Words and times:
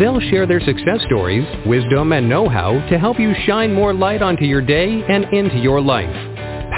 They'll 0.00 0.18
share 0.18 0.46
their 0.46 0.60
success 0.60 1.02
stories, 1.04 1.44
wisdom, 1.66 2.12
and 2.12 2.26
know-how 2.26 2.72
to 2.88 2.98
help 2.98 3.20
you 3.20 3.34
shine 3.44 3.74
more 3.74 3.92
light 3.92 4.22
onto 4.22 4.46
your 4.46 4.62
day 4.62 5.04
and 5.06 5.26
into 5.26 5.58
your 5.58 5.78
life. 5.78 6.08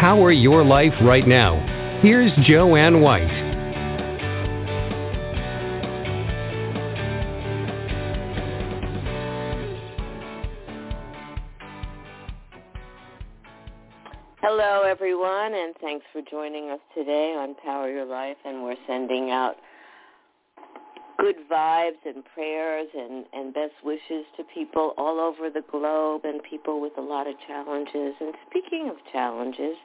Power 0.00 0.32
your 0.32 0.64
life 0.64 0.92
right 1.02 1.24
now. 1.24 2.00
Here's 2.02 2.32
Joanne 2.44 3.00
White. 3.00 3.30
Hello, 14.40 14.82
everyone, 14.82 15.54
and 15.54 15.76
thanks 15.80 16.04
for 16.12 16.22
joining 16.28 16.70
us 16.70 16.80
today 16.92 17.36
on 17.38 17.54
Power 17.64 17.88
Your 17.88 18.04
Life. 18.04 18.38
And 18.44 18.64
we're 18.64 18.74
sending 18.88 19.30
out 19.30 19.54
good 21.18 21.36
vibes 21.50 22.00
and 22.04 22.24
prayers 22.34 22.88
and, 22.96 23.24
and 23.32 23.54
best 23.54 23.74
wishes 23.84 24.24
to 24.36 24.44
people 24.54 24.94
all 24.96 25.20
over 25.20 25.50
the 25.50 25.62
globe 25.70 26.22
and 26.24 26.42
people 26.42 26.80
with 26.80 26.92
a 26.98 27.00
lot 27.00 27.26
of 27.26 27.34
challenges. 27.46 28.14
And 28.20 28.34
speaking 28.48 28.88
of 28.88 28.96
challenges, 29.12 29.76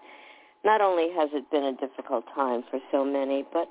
not 0.65 0.81
only 0.81 1.09
has 1.15 1.29
it 1.33 1.49
been 1.51 1.63
a 1.63 1.73
difficult 1.73 2.25
time 2.35 2.63
for 2.69 2.79
so 2.91 3.05
many, 3.05 3.45
but 3.53 3.67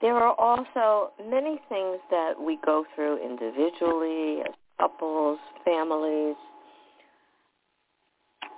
there 0.00 0.16
are 0.16 0.34
also 0.38 1.12
many 1.28 1.60
things 1.68 1.98
that 2.10 2.34
we 2.40 2.58
go 2.64 2.84
through 2.94 3.18
individually, 3.24 4.40
as 4.40 4.54
couples, 4.78 5.38
families, 5.64 6.36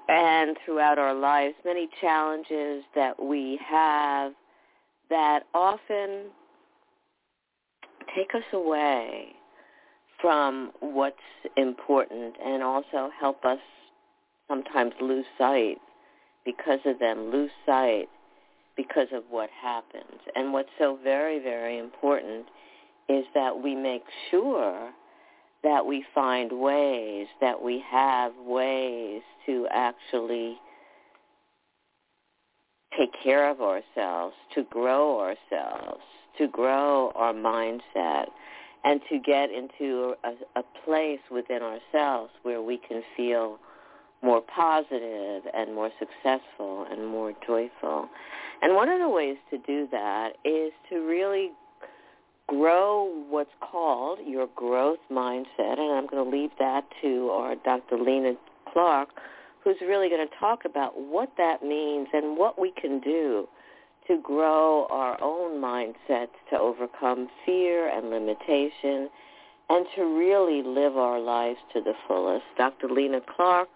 and 0.08 0.56
throughout 0.64 0.98
our 0.98 1.14
lives, 1.14 1.54
many 1.64 1.88
challenges 2.00 2.84
that 2.94 3.22
we 3.22 3.58
have 3.66 4.32
that 5.08 5.44
often 5.54 6.26
take 8.14 8.34
us 8.34 8.44
away 8.52 9.28
from 10.20 10.72
what's 10.80 11.16
important 11.56 12.34
and 12.44 12.62
also 12.62 13.10
help 13.18 13.44
us 13.44 13.58
sometimes 14.48 14.92
lose 15.00 15.24
sight 15.38 15.78
because 16.44 16.80
of 16.84 16.98
them, 16.98 17.30
lose 17.30 17.50
sight 17.64 18.08
because 18.76 19.08
of 19.12 19.24
what 19.30 19.50
happens. 19.50 20.20
And 20.34 20.52
what's 20.52 20.70
so 20.78 20.98
very, 21.02 21.38
very 21.38 21.78
important 21.78 22.46
is 23.08 23.24
that 23.34 23.62
we 23.62 23.74
make 23.74 24.04
sure 24.30 24.90
that 25.62 25.84
we 25.84 26.04
find 26.14 26.52
ways, 26.52 27.26
that 27.40 27.60
we 27.60 27.82
have 27.90 28.32
ways 28.46 29.22
to 29.46 29.66
actually 29.70 30.58
take 32.98 33.10
care 33.22 33.50
of 33.50 33.60
ourselves, 33.60 34.34
to 34.54 34.64
grow 34.64 35.20
ourselves, 35.20 36.02
to 36.40 36.48
grow 36.48 37.12
our 37.14 37.32
mindset, 37.32 38.26
and 38.82 39.00
to 39.10 39.18
get 39.18 39.50
into 39.50 40.14
a, 40.24 40.32
a 40.58 40.62
place 40.84 41.20
within 41.30 41.60
ourselves 41.62 42.32
where 42.42 42.62
we 42.62 42.78
can 42.78 43.02
feel 43.16 43.58
more 44.22 44.40
positive 44.40 45.42
and 45.54 45.74
more 45.74 45.90
successful 45.98 46.86
and 46.90 47.06
more 47.06 47.32
joyful. 47.46 48.08
And 48.62 48.74
one 48.74 48.88
of 48.88 49.00
the 49.00 49.08
ways 49.08 49.36
to 49.50 49.58
do 49.58 49.86
that 49.90 50.32
is 50.44 50.72
to 50.90 51.06
really 51.06 51.50
grow 52.46 53.24
what's 53.28 53.50
called 53.60 54.18
your 54.26 54.48
growth 54.56 54.98
mindset, 55.10 55.78
and 55.78 55.92
I'm 55.92 56.06
going 56.06 56.24
to 56.24 56.36
leave 56.36 56.50
that 56.58 56.84
to 57.02 57.30
our 57.30 57.54
Dr. 57.56 57.98
Lena 57.98 58.32
Clark, 58.72 59.10
who's 59.62 59.76
really 59.80 60.08
going 60.08 60.26
to 60.26 60.34
talk 60.38 60.64
about 60.64 60.98
what 60.98 61.30
that 61.36 61.62
means 61.62 62.08
and 62.12 62.36
what 62.36 62.58
we 62.58 62.72
can 62.72 63.00
do 63.00 63.46
to 64.10 64.20
grow 64.22 64.88
our 64.90 65.16
own 65.22 65.60
mindsets 65.62 66.34
to 66.50 66.58
overcome 66.58 67.28
fear 67.46 67.88
and 67.88 68.10
limitation 68.10 69.08
and 69.68 69.86
to 69.94 70.02
really 70.02 70.64
live 70.64 70.96
our 70.96 71.20
lives 71.20 71.58
to 71.72 71.80
the 71.80 71.92
fullest. 72.08 72.44
Dr. 72.58 72.88
Lena 72.88 73.20
Clark 73.36 73.68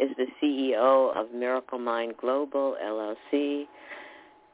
is 0.00 0.08
the 0.16 0.26
CEO 0.42 1.14
of 1.14 1.34
Miracle 1.34 1.78
Mind 1.78 2.14
Global, 2.18 2.76
LLC. 2.82 3.66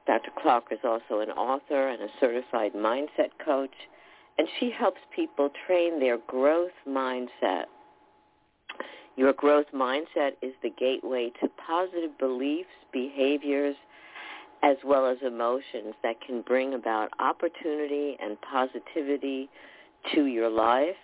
Dr. 0.04 0.32
Clark 0.42 0.64
is 0.72 0.80
also 0.82 1.20
an 1.20 1.30
author 1.30 1.88
and 1.88 2.02
a 2.02 2.08
certified 2.18 2.72
mindset 2.74 3.30
coach, 3.44 3.74
and 4.36 4.48
she 4.58 4.72
helps 4.76 4.98
people 5.14 5.48
train 5.64 6.00
their 6.00 6.18
growth 6.26 6.72
mindset. 6.88 7.66
Your 9.14 9.32
growth 9.32 9.66
mindset 9.72 10.32
is 10.42 10.54
the 10.60 10.70
gateway 10.76 11.30
to 11.40 11.48
positive 11.64 12.18
beliefs, 12.18 12.68
behaviors, 12.92 13.76
as 14.62 14.76
well 14.84 15.06
as 15.06 15.18
emotions 15.26 15.94
that 16.02 16.20
can 16.20 16.42
bring 16.42 16.74
about 16.74 17.10
opportunity 17.18 18.16
and 18.20 18.36
positivity 18.42 19.48
to 20.14 20.26
your 20.26 20.50
life 20.50 20.96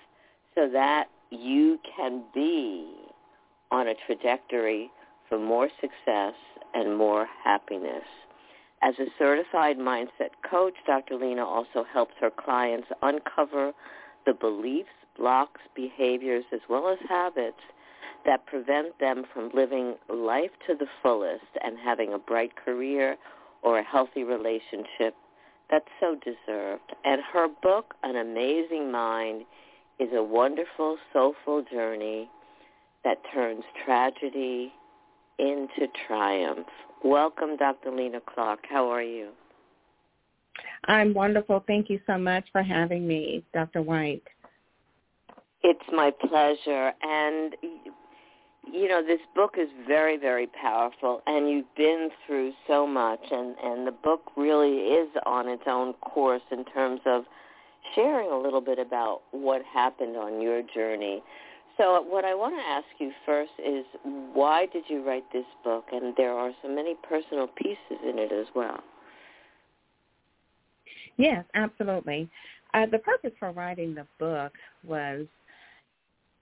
so 0.54 0.68
that 0.68 1.06
you 1.30 1.78
can 1.96 2.22
be 2.34 2.86
on 3.70 3.88
a 3.88 3.94
trajectory 4.06 4.90
for 5.28 5.38
more 5.38 5.68
success 5.80 6.34
and 6.74 6.96
more 6.96 7.26
happiness. 7.44 8.04
As 8.82 8.94
a 8.98 9.06
certified 9.18 9.78
mindset 9.78 10.30
coach, 10.48 10.74
Dr. 10.86 11.16
Lena 11.16 11.44
also 11.44 11.84
helps 11.92 12.14
her 12.20 12.30
clients 12.30 12.88
uncover 13.02 13.72
the 14.26 14.34
beliefs, 14.34 14.88
blocks, 15.16 15.60
behaviors, 15.74 16.44
as 16.52 16.60
well 16.68 16.88
as 16.88 16.98
habits 17.08 17.60
that 18.26 18.44
prevent 18.46 18.98
them 18.98 19.24
from 19.32 19.50
living 19.54 19.94
life 20.08 20.50
to 20.66 20.74
the 20.74 20.86
fullest 21.02 21.44
and 21.64 21.78
having 21.78 22.12
a 22.12 22.18
bright 22.18 22.52
career 22.56 23.16
or 23.66 23.80
a 23.80 23.82
healthy 23.82 24.22
relationship 24.22 25.16
that's 25.68 25.88
so 25.98 26.16
deserved. 26.24 26.92
And 27.04 27.20
her 27.32 27.48
book, 27.48 27.94
An 28.04 28.14
Amazing 28.14 28.92
Mind, 28.92 29.42
is 29.98 30.08
a 30.14 30.22
wonderful, 30.22 30.98
soulful 31.12 31.64
journey 31.70 32.30
that 33.02 33.18
turns 33.34 33.64
tragedy 33.84 34.72
into 35.40 35.88
triumph. 36.06 36.68
Welcome, 37.02 37.56
Dr. 37.56 37.90
Lena 37.90 38.20
Clark. 38.32 38.60
How 38.70 38.88
are 38.88 39.02
you? 39.02 39.30
I'm 40.84 41.12
wonderful. 41.12 41.64
Thank 41.66 41.90
you 41.90 41.98
so 42.06 42.16
much 42.16 42.44
for 42.52 42.62
having 42.62 43.04
me, 43.04 43.42
Dr. 43.52 43.82
White. 43.82 44.22
It's 45.64 45.80
my 45.92 46.12
pleasure. 46.12 46.92
And, 47.02 47.56
you 48.72 48.88
know, 48.88 49.02
this 49.06 49.20
book 49.34 49.54
is 49.58 49.68
very, 49.86 50.16
very 50.16 50.46
powerful, 50.46 51.22
and 51.26 51.48
you've 51.48 51.74
been 51.76 52.10
through 52.26 52.52
so 52.66 52.86
much, 52.86 53.20
and, 53.30 53.54
and 53.62 53.86
the 53.86 53.92
book 53.92 54.20
really 54.36 54.78
is 54.78 55.08
on 55.24 55.48
its 55.48 55.62
own 55.66 55.94
course 55.94 56.42
in 56.50 56.64
terms 56.66 57.00
of 57.06 57.24
sharing 57.94 58.30
a 58.30 58.38
little 58.38 58.60
bit 58.60 58.78
about 58.78 59.22
what 59.30 59.62
happened 59.62 60.16
on 60.16 60.40
your 60.40 60.62
journey. 60.74 61.22
So 61.76 62.02
what 62.02 62.24
I 62.24 62.34
want 62.34 62.54
to 62.56 62.62
ask 62.62 62.86
you 62.98 63.12
first 63.24 63.52
is 63.64 63.84
why 64.32 64.66
did 64.72 64.84
you 64.88 65.06
write 65.06 65.24
this 65.32 65.44
book? 65.62 65.84
And 65.92 66.14
there 66.16 66.32
are 66.32 66.50
so 66.62 66.68
many 66.68 66.96
personal 67.08 67.46
pieces 67.46 68.02
in 68.02 68.18
it 68.18 68.32
as 68.32 68.46
well. 68.54 68.80
Yes, 71.18 71.44
absolutely. 71.54 72.28
Uh, 72.74 72.86
the 72.86 72.98
purpose 72.98 73.32
for 73.38 73.52
writing 73.52 73.94
the 73.94 74.06
book 74.18 74.52
was 74.84 75.26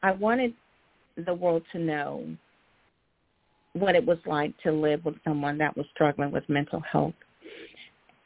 I 0.02 0.12
wanted 0.12 0.54
the 1.16 1.34
world 1.34 1.62
to 1.72 1.78
know 1.78 2.26
what 3.74 3.96
it 3.96 4.04
was 4.04 4.18
like 4.24 4.54
to 4.62 4.72
live 4.72 5.04
with 5.04 5.16
someone 5.24 5.58
that 5.58 5.76
was 5.76 5.86
struggling 5.92 6.30
with 6.30 6.48
mental 6.48 6.80
health. 6.80 7.14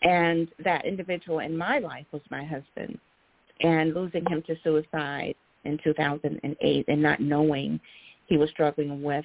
And 0.03 0.49
that 0.63 0.85
individual 0.85 1.41
in 1.41 1.57
my 1.57 1.79
life 1.79 2.07
was 2.13 2.23
my 2.31 2.45
husband. 2.45 2.99
And 3.61 3.93
losing 3.95 4.25
him 4.29 4.43
to 4.47 4.55
suicide 4.63 5.35
in 5.65 5.79
2008 5.83 6.85
and 6.87 7.03
not 7.03 7.21
knowing 7.21 7.81
he 8.27 8.37
was 8.37 8.51
struggling 8.51 9.03
with 9.03 9.25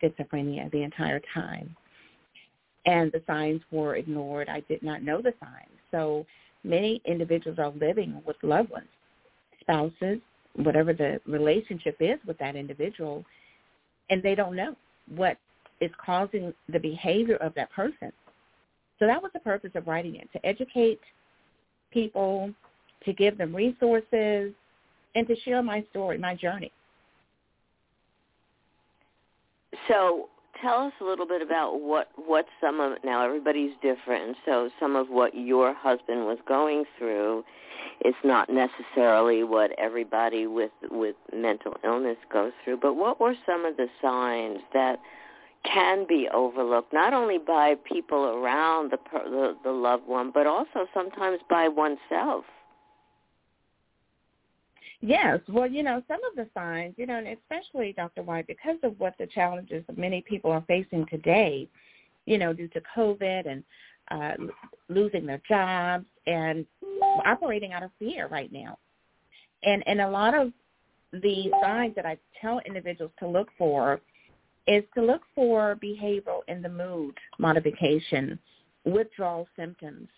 schizophrenia 0.00 0.70
the 0.70 0.82
entire 0.82 1.20
time. 1.34 1.76
And 2.86 3.12
the 3.12 3.22
signs 3.26 3.60
were 3.70 3.96
ignored. 3.96 4.48
I 4.48 4.60
did 4.60 4.82
not 4.82 5.02
know 5.02 5.20
the 5.20 5.34
signs. 5.40 5.78
So 5.90 6.24
many 6.62 7.02
individuals 7.04 7.58
are 7.58 7.70
living 7.70 8.22
with 8.26 8.36
loved 8.42 8.70
ones, 8.70 8.88
spouses, 9.60 10.20
whatever 10.56 10.92
the 10.92 11.20
relationship 11.26 11.96
is 12.00 12.18
with 12.26 12.38
that 12.38 12.56
individual, 12.56 13.24
and 14.10 14.22
they 14.22 14.34
don't 14.34 14.56
know 14.56 14.76
what 15.14 15.36
is 15.80 15.90
causing 16.04 16.54
the 16.68 16.78
behavior 16.78 17.36
of 17.36 17.54
that 17.54 17.70
person. 17.72 18.12
So 18.98 19.06
that 19.06 19.20
was 19.20 19.32
the 19.32 19.40
purpose 19.40 19.72
of 19.74 19.86
writing 19.86 20.16
it, 20.16 20.28
to 20.32 20.46
educate 20.46 21.00
people, 21.92 22.52
to 23.04 23.12
give 23.12 23.36
them 23.36 23.54
resources, 23.54 24.52
and 25.14 25.26
to 25.26 25.36
share 25.40 25.62
my 25.62 25.84
story, 25.90 26.18
my 26.18 26.34
journey. 26.34 26.72
So 29.88 30.28
tell 30.60 30.80
us 30.80 30.92
a 31.00 31.04
little 31.04 31.26
bit 31.26 31.42
about 31.42 31.80
what 31.80 32.08
what 32.16 32.46
some 32.60 32.80
of 32.80 32.98
now 33.04 33.24
everybody's 33.24 33.72
different, 33.82 34.36
so 34.44 34.70
some 34.80 34.96
of 34.96 35.08
what 35.08 35.34
your 35.34 35.74
husband 35.74 36.26
was 36.26 36.38
going 36.46 36.84
through 36.98 37.44
is 38.04 38.14
not 38.24 38.48
necessarily 38.48 39.44
what 39.44 39.70
everybody 39.78 40.46
with 40.46 40.72
with 40.90 41.16
mental 41.32 41.76
illness 41.84 42.18
goes 42.32 42.52
through. 42.64 42.78
But 42.78 42.94
what 42.94 43.20
were 43.20 43.34
some 43.46 43.64
of 43.64 43.76
the 43.76 43.88
signs 44.00 44.60
that 44.72 45.00
can 45.64 46.06
be 46.06 46.28
overlooked 46.32 46.92
not 46.92 47.14
only 47.14 47.38
by 47.38 47.74
people 47.84 48.24
around 48.24 48.90
the 48.90 48.98
the, 49.12 49.56
the 49.64 49.72
loved 49.72 50.06
one, 50.06 50.30
but 50.32 50.46
also 50.46 50.86
sometimes 50.92 51.40
by 51.48 51.68
oneself? 51.68 52.44
Yes, 55.06 55.40
well, 55.50 55.66
you 55.66 55.82
know, 55.82 56.02
some 56.08 56.20
of 56.24 56.34
the 56.34 56.48
signs, 56.54 56.94
you 56.96 57.04
know, 57.04 57.18
and 57.18 57.28
especially 57.28 57.92
Dr. 57.92 58.22
White, 58.22 58.46
because 58.46 58.78
of 58.82 58.98
what 58.98 59.12
the 59.18 59.26
challenges 59.26 59.84
that 59.86 59.98
many 59.98 60.24
people 60.26 60.50
are 60.50 60.64
facing 60.66 61.04
today, 61.10 61.68
you 62.24 62.38
know, 62.38 62.54
due 62.54 62.68
to 62.68 62.80
COVID 62.96 63.46
and 63.46 63.62
uh, 64.10 64.52
losing 64.88 65.26
their 65.26 65.42
jobs 65.46 66.06
and 66.26 66.64
operating 67.26 67.74
out 67.74 67.82
of 67.82 67.90
fear 67.98 68.28
right 68.28 68.50
now. 68.50 68.78
And 69.62 69.86
and 69.86 70.00
a 70.00 70.08
lot 70.08 70.34
of 70.34 70.52
the 71.12 71.50
signs 71.60 71.94
that 71.96 72.06
I 72.06 72.16
tell 72.40 72.62
individuals 72.64 73.12
to 73.18 73.28
look 73.28 73.48
for 73.58 74.00
is 74.66 74.84
to 74.94 75.02
look 75.02 75.20
for 75.34 75.76
behavioral 75.84 76.40
in 76.48 76.62
the 76.62 76.70
mood 76.70 77.14
modification, 77.38 78.38
withdrawal 78.86 79.46
symptoms. 79.54 80.08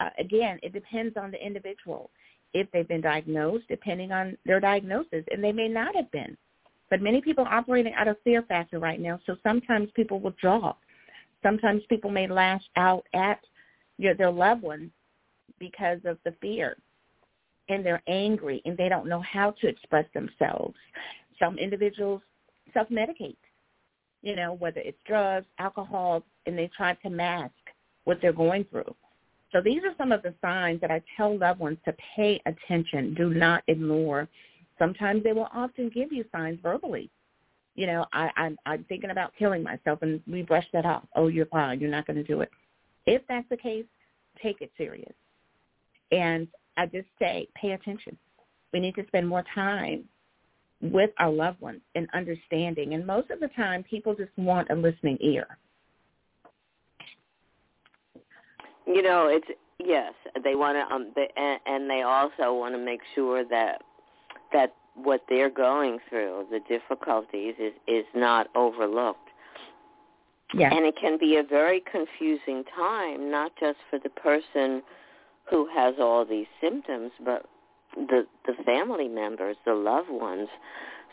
Uh, 0.00 0.08
again, 0.18 0.58
it 0.62 0.72
depends 0.72 1.14
on 1.18 1.30
the 1.30 1.46
individual 1.46 2.10
if 2.54 2.70
they've 2.72 2.88
been 2.88 3.00
diagnosed, 3.00 3.64
depending 3.68 4.12
on 4.12 4.36
their 4.46 4.60
diagnosis, 4.60 5.24
and 5.30 5.42
they 5.42 5.52
may 5.52 5.68
not 5.68 5.94
have 5.94 6.10
been. 6.10 6.36
But 6.90 7.02
many 7.02 7.20
people 7.20 7.44
are 7.44 7.54
operating 7.54 7.92
out 7.94 8.08
of 8.08 8.16
fear 8.24 8.42
factor 8.42 8.78
right 8.78 9.00
now, 9.00 9.20
so 9.26 9.36
sometimes 9.42 9.90
people 9.94 10.18
will 10.20 10.30
withdraw. 10.30 10.74
Sometimes 11.42 11.82
people 11.88 12.10
may 12.10 12.26
lash 12.26 12.62
out 12.76 13.04
at 13.14 13.40
you 13.98 14.08
know, 14.08 14.14
their 14.16 14.30
loved 14.30 14.62
ones 14.62 14.90
because 15.58 15.98
of 16.04 16.18
the 16.24 16.34
fear, 16.40 16.76
and 17.68 17.84
they're 17.84 18.02
angry, 18.08 18.62
and 18.64 18.76
they 18.76 18.88
don't 18.88 19.08
know 19.08 19.20
how 19.20 19.50
to 19.60 19.68
express 19.68 20.06
themselves. 20.14 20.74
Some 21.38 21.58
individuals 21.58 22.22
self-medicate, 22.72 23.36
you 24.22 24.36
know, 24.36 24.54
whether 24.54 24.80
it's 24.80 24.98
drugs, 25.06 25.46
alcohol, 25.58 26.22
and 26.46 26.58
they 26.58 26.70
try 26.76 26.94
to 26.94 27.10
mask 27.10 27.52
what 28.04 28.18
they're 28.20 28.32
going 28.32 28.64
through. 28.64 28.94
So 29.52 29.60
these 29.62 29.82
are 29.84 29.94
some 29.96 30.12
of 30.12 30.22
the 30.22 30.34
signs 30.42 30.80
that 30.80 30.90
I 30.90 31.02
tell 31.16 31.38
loved 31.38 31.60
ones 31.60 31.78
to 31.86 31.94
pay 32.14 32.40
attention. 32.44 33.14
Do 33.14 33.30
not 33.30 33.62
ignore. 33.66 34.28
Sometimes 34.78 35.24
they 35.24 35.32
will 35.32 35.48
often 35.54 35.88
give 35.88 36.12
you 36.12 36.24
signs 36.30 36.58
verbally. 36.62 37.10
You 37.74 37.86
know, 37.86 38.04
I, 38.12 38.30
I'm, 38.36 38.58
I'm 38.66 38.84
thinking 38.84 39.10
about 39.10 39.32
killing 39.38 39.62
myself, 39.62 40.00
and 40.02 40.20
we 40.30 40.42
brush 40.42 40.66
that 40.72 40.84
off. 40.84 41.04
Oh, 41.14 41.28
you're 41.28 41.46
fine. 41.46 41.80
You're 41.80 41.90
not 41.90 42.06
going 42.06 42.16
to 42.16 42.24
do 42.24 42.40
it. 42.40 42.50
If 43.06 43.22
that's 43.28 43.48
the 43.48 43.56
case, 43.56 43.86
take 44.42 44.60
it 44.60 44.70
serious. 44.76 45.12
And 46.10 46.48
I 46.76 46.86
just 46.86 47.08
say, 47.18 47.48
pay 47.54 47.72
attention. 47.72 48.18
We 48.72 48.80
need 48.80 48.94
to 48.96 49.06
spend 49.06 49.26
more 49.26 49.44
time 49.54 50.04
with 50.80 51.10
our 51.18 51.30
loved 51.30 51.60
ones 51.60 51.80
and 51.94 52.06
understanding. 52.12 52.94
And 52.94 53.06
most 53.06 53.30
of 53.30 53.40
the 53.40 53.48
time, 53.48 53.82
people 53.82 54.14
just 54.14 54.30
want 54.36 54.70
a 54.70 54.74
listening 54.74 55.18
ear. 55.20 55.46
You 58.88 59.02
know, 59.02 59.28
it's 59.28 59.46
yes. 59.78 60.14
They 60.42 60.54
want 60.54 60.76
to, 60.76 60.94
um, 60.94 61.12
they, 61.14 61.28
and, 61.36 61.60
and 61.66 61.90
they 61.90 62.02
also 62.02 62.54
want 62.54 62.74
to 62.74 62.78
make 62.78 63.00
sure 63.14 63.44
that 63.44 63.82
that 64.52 64.74
what 64.94 65.22
they're 65.28 65.50
going 65.50 65.98
through, 66.08 66.46
the 66.50 66.60
difficulties, 66.68 67.54
is 67.58 67.74
is 67.86 68.06
not 68.14 68.48
overlooked. 68.54 69.20
Yeah. 70.54 70.74
And 70.74 70.86
it 70.86 70.94
can 70.98 71.18
be 71.18 71.36
a 71.36 71.42
very 71.42 71.82
confusing 71.92 72.64
time, 72.74 73.30
not 73.30 73.52
just 73.60 73.76
for 73.90 73.98
the 73.98 74.08
person 74.08 74.82
who 75.50 75.68
has 75.74 75.96
all 76.00 76.24
these 76.24 76.46
symptoms, 76.60 77.12
but 77.22 77.44
the 77.94 78.26
the 78.46 78.54
family 78.64 79.08
members, 79.08 79.56
the 79.66 79.74
loved 79.74 80.10
ones. 80.10 80.48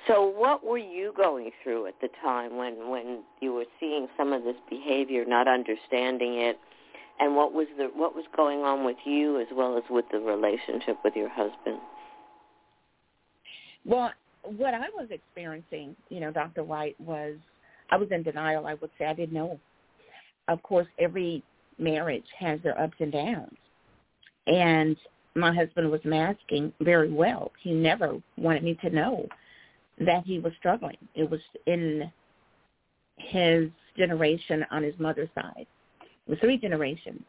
So 0.07 0.25
what 0.25 0.63
were 0.63 0.77
you 0.77 1.13
going 1.17 1.51
through 1.63 1.87
at 1.87 1.99
the 1.99 2.09
time 2.21 2.57
when 2.57 2.89
when 2.89 3.23
you 3.41 3.53
were 3.53 3.65
seeing 3.79 4.07
some 4.17 4.33
of 4.33 4.43
this 4.43 4.55
behavior, 4.69 5.25
not 5.25 5.47
understanding 5.47 6.35
it, 6.35 6.59
and 7.19 7.35
what 7.35 7.53
was 7.53 7.67
the 7.77 7.85
what 7.95 8.15
was 8.15 8.25
going 8.35 8.59
on 8.59 8.85
with 8.85 8.97
you 9.05 9.39
as 9.39 9.47
well 9.53 9.77
as 9.77 9.83
with 9.89 10.05
the 10.11 10.19
relationship 10.19 10.97
with 11.03 11.15
your 11.15 11.29
husband? 11.29 11.79
Well, 13.85 14.11
what 14.43 14.73
I 14.73 14.87
was 14.95 15.07
experiencing, 15.09 15.95
you 16.09 16.19
know, 16.19 16.31
Dr. 16.31 16.63
White 16.63 16.99
was 16.99 17.35
I 17.91 17.97
was 17.97 18.09
in 18.11 18.23
denial. 18.23 18.65
I 18.65 18.75
would 18.75 18.89
say 18.97 19.05
I 19.05 19.13
didn't 19.13 19.33
know. 19.33 19.59
Of 20.47 20.61
course, 20.63 20.87
every 20.99 21.43
marriage 21.77 22.25
has 22.37 22.59
their 22.61 22.79
ups 22.79 22.95
and 22.99 23.11
downs, 23.11 23.57
and 24.47 24.95
my 25.35 25.53
husband 25.53 25.89
was 25.89 26.01
masking 26.03 26.71
very 26.81 27.11
well. 27.11 27.51
He 27.61 27.71
never 27.71 28.21
wanted 28.37 28.63
me 28.63 28.77
to 28.81 28.89
know 28.89 29.27
that 29.99 30.23
he 30.25 30.39
was 30.39 30.53
struggling. 30.59 30.97
It 31.15 31.29
was 31.29 31.39
in 31.65 32.11
his 33.17 33.69
generation 33.97 34.65
on 34.71 34.83
his 34.83 34.93
mother's 34.99 35.29
side 35.35 35.67
was 36.27 36.39
three 36.39 36.57
generations, 36.57 37.21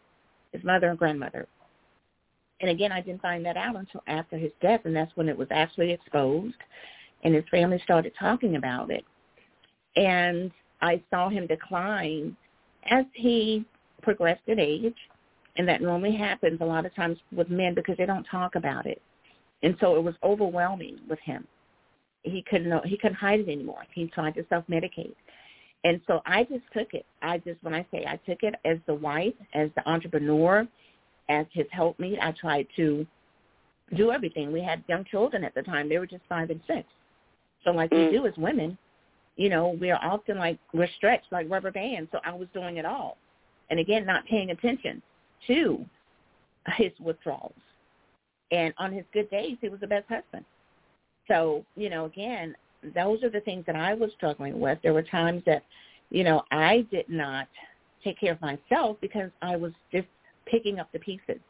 his 0.52 0.64
mother 0.64 0.88
and 0.88 0.98
grandmother. 0.98 1.46
And 2.60 2.70
again, 2.70 2.92
I 2.92 3.00
didn't 3.02 3.22
find 3.22 3.44
that 3.44 3.56
out 3.56 3.76
until 3.76 4.02
after 4.06 4.38
his 4.38 4.52
death, 4.62 4.80
and 4.84 4.96
that's 4.96 5.14
when 5.14 5.28
it 5.28 5.36
was 5.36 5.48
actually 5.50 5.92
exposed, 5.92 6.56
and 7.22 7.34
his 7.34 7.44
family 7.50 7.80
started 7.84 8.12
talking 8.18 8.56
about 8.56 8.90
it. 8.90 9.04
And 9.96 10.50
I 10.80 11.02
saw 11.10 11.28
him 11.28 11.46
decline 11.46 12.36
as 12.90 13.04
he 13.12 13.64
progressed 14.02 14.42
in 14.46 14.58
age, 14.58 14.96
and 15.56 15.68
that 15.68 15.82
normally 15.82 16.14
happens 16.14 16.60
a 16.60 16.64
lot 16.64 16.86
of 16.86 16.94
times 16.94 17.18
with 17.32 17.50
men 17.50 17.74
because 17.74 17.96
they 17.96 18.06
don't 18.06 18.24
talk 18.24 18.54
about 18.54 18.86
it. 18.86 19.02
And 19.62 19.76
so 19.80 19.96
it 19.96 20.02
was 20.02 20.14
overwhelming 20.22 20.98
with 21.08 21.18
him. 21.20 21.46
He 22.22 22.44
couldn't 22.48 22.84
he 22.84 22.96
couldn't 22.96 23.16
hide 23.16 23.40
it 23.40 23.48
anymore. 23.48 23.84
He 23.94 24.06
tried 24.08 24.34
to 24.34 24.44
self 24.48 24.64
medicate. 24.66 25.14
And 25.86 26.00
so 26.08 26.20
I 26.26 26.42
just 26.42 26.64
took 26.76 26.94
it. 26.94 27.06
I 27.22 27.38
just, 27.38 27.62
when 27.62 27.72
I 27.72 27.86
say 27.92 28.04
I 28.04 28.16
took 28.28 28.42
it 28.42 28.56
as 28.64 28.78
the 28.86 28.94
wife, 28.94 29.34
as 29.54 29.70
the 29.76 29.88
entrepreneur, 29.88 30.66
as 31.28 31.46
his 31.52 31.66
helpmeet, 31.70 32.18
I 32.20 32.32
tried 32.32 32.66
to 32.74 33.06
do 33.96 34.10
everything. 34.10 34.50
We 34.50 34.60
had 34.60 34.82
young 34.88 35.04
children 35.04 35.44
at 35.44 35.54
the 35.54 35.62
time. 35.62 35.88
They 35.88 35.98
were 35.98 36.06
just 36.08 36.24
five 36.28 36.50
and 36.50 36.60
six. 36.66 36.88
So 37.62 37.70
like 37.70 37.90
mm. 37.90 38.06
we 38.06 38.18
do 38.18 38.26
as 38.26 38.36
women, 38.36 38.76
you 39.36 39.48
know, 39.48 39.76
we're 39.80 39.98
often 40.02 40.38
like, 40.38 40.58
we're 40.74 40.88
stretched 40.96 41.30
like 41.30 41.48
rubber 41.48 41.70
bands. 41.70 42.08
So 42.10 42.18
I 42.24 42.34
was 42.34 42.48
doing 42.52 42.78
it 42.78 42.84
all. 42.84 43.16
And 43.70 43.78
again, 43.78 44.04
not 44.04 44.26
paying 44.26 44.50
attention 44.50 45.00
to 45.46 45.84
his 46.74 46.90
withdrawals. 46.98 47.54
And 48.50 48.74
on 48.78 48.92
his 48.92 49.04
good 49.12 49.30
days, 49.30 49.56
he 49.60 49.68
was 49.68 49.78
the 49.78 49.86
best 49.86 50.08
husband. 50.08 50.44
So, 51.28 51.64
you 51.76 51.90
know, 51.90 52.06
again, 52.06 52.56
those 52.94 53.22
are 53.22 53.30
the 53.30 53.40
things 53.40 53.64
that 53.66 53.76
I 53.76 53.94
was 53.94 54.10
struggling 54.16 54.60
with. 54.60 54.78
There 54.82 54.94
were 54.94 55.02
times 55.02 55.42
that, 55.46 55.62
you 56.10 56.24
know, 56.24 56.42
I 56.50 56.86
did 56.90 57.08
not 57.08 57.48
take 58.04 58.20
care 58.20 58.32
of 58.32 58.40
myself 58.40 58.96
because 59.00 59.30
I 59.42 59.56
was 59.56 59.72
just 59.92 60.06
picking 60.46 60.78
up 60.78 60.90
the 60.92 60.98
pieces, 60.98 61.40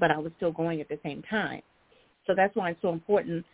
but 0.00 0.10
I 0.10 0.18
was 0.18 0.32
still 0.36 0.52
going 0.52 0.80
at 0.80 0.88
the 0.88 0.98
same 1.04 1.22
time. 1.22 1.62
So 2.26 2.34
that's 2.34 2.54
why 2.56 2.70
it's 2.70 2.82
so 2.82 2.90
important 2.90 3.44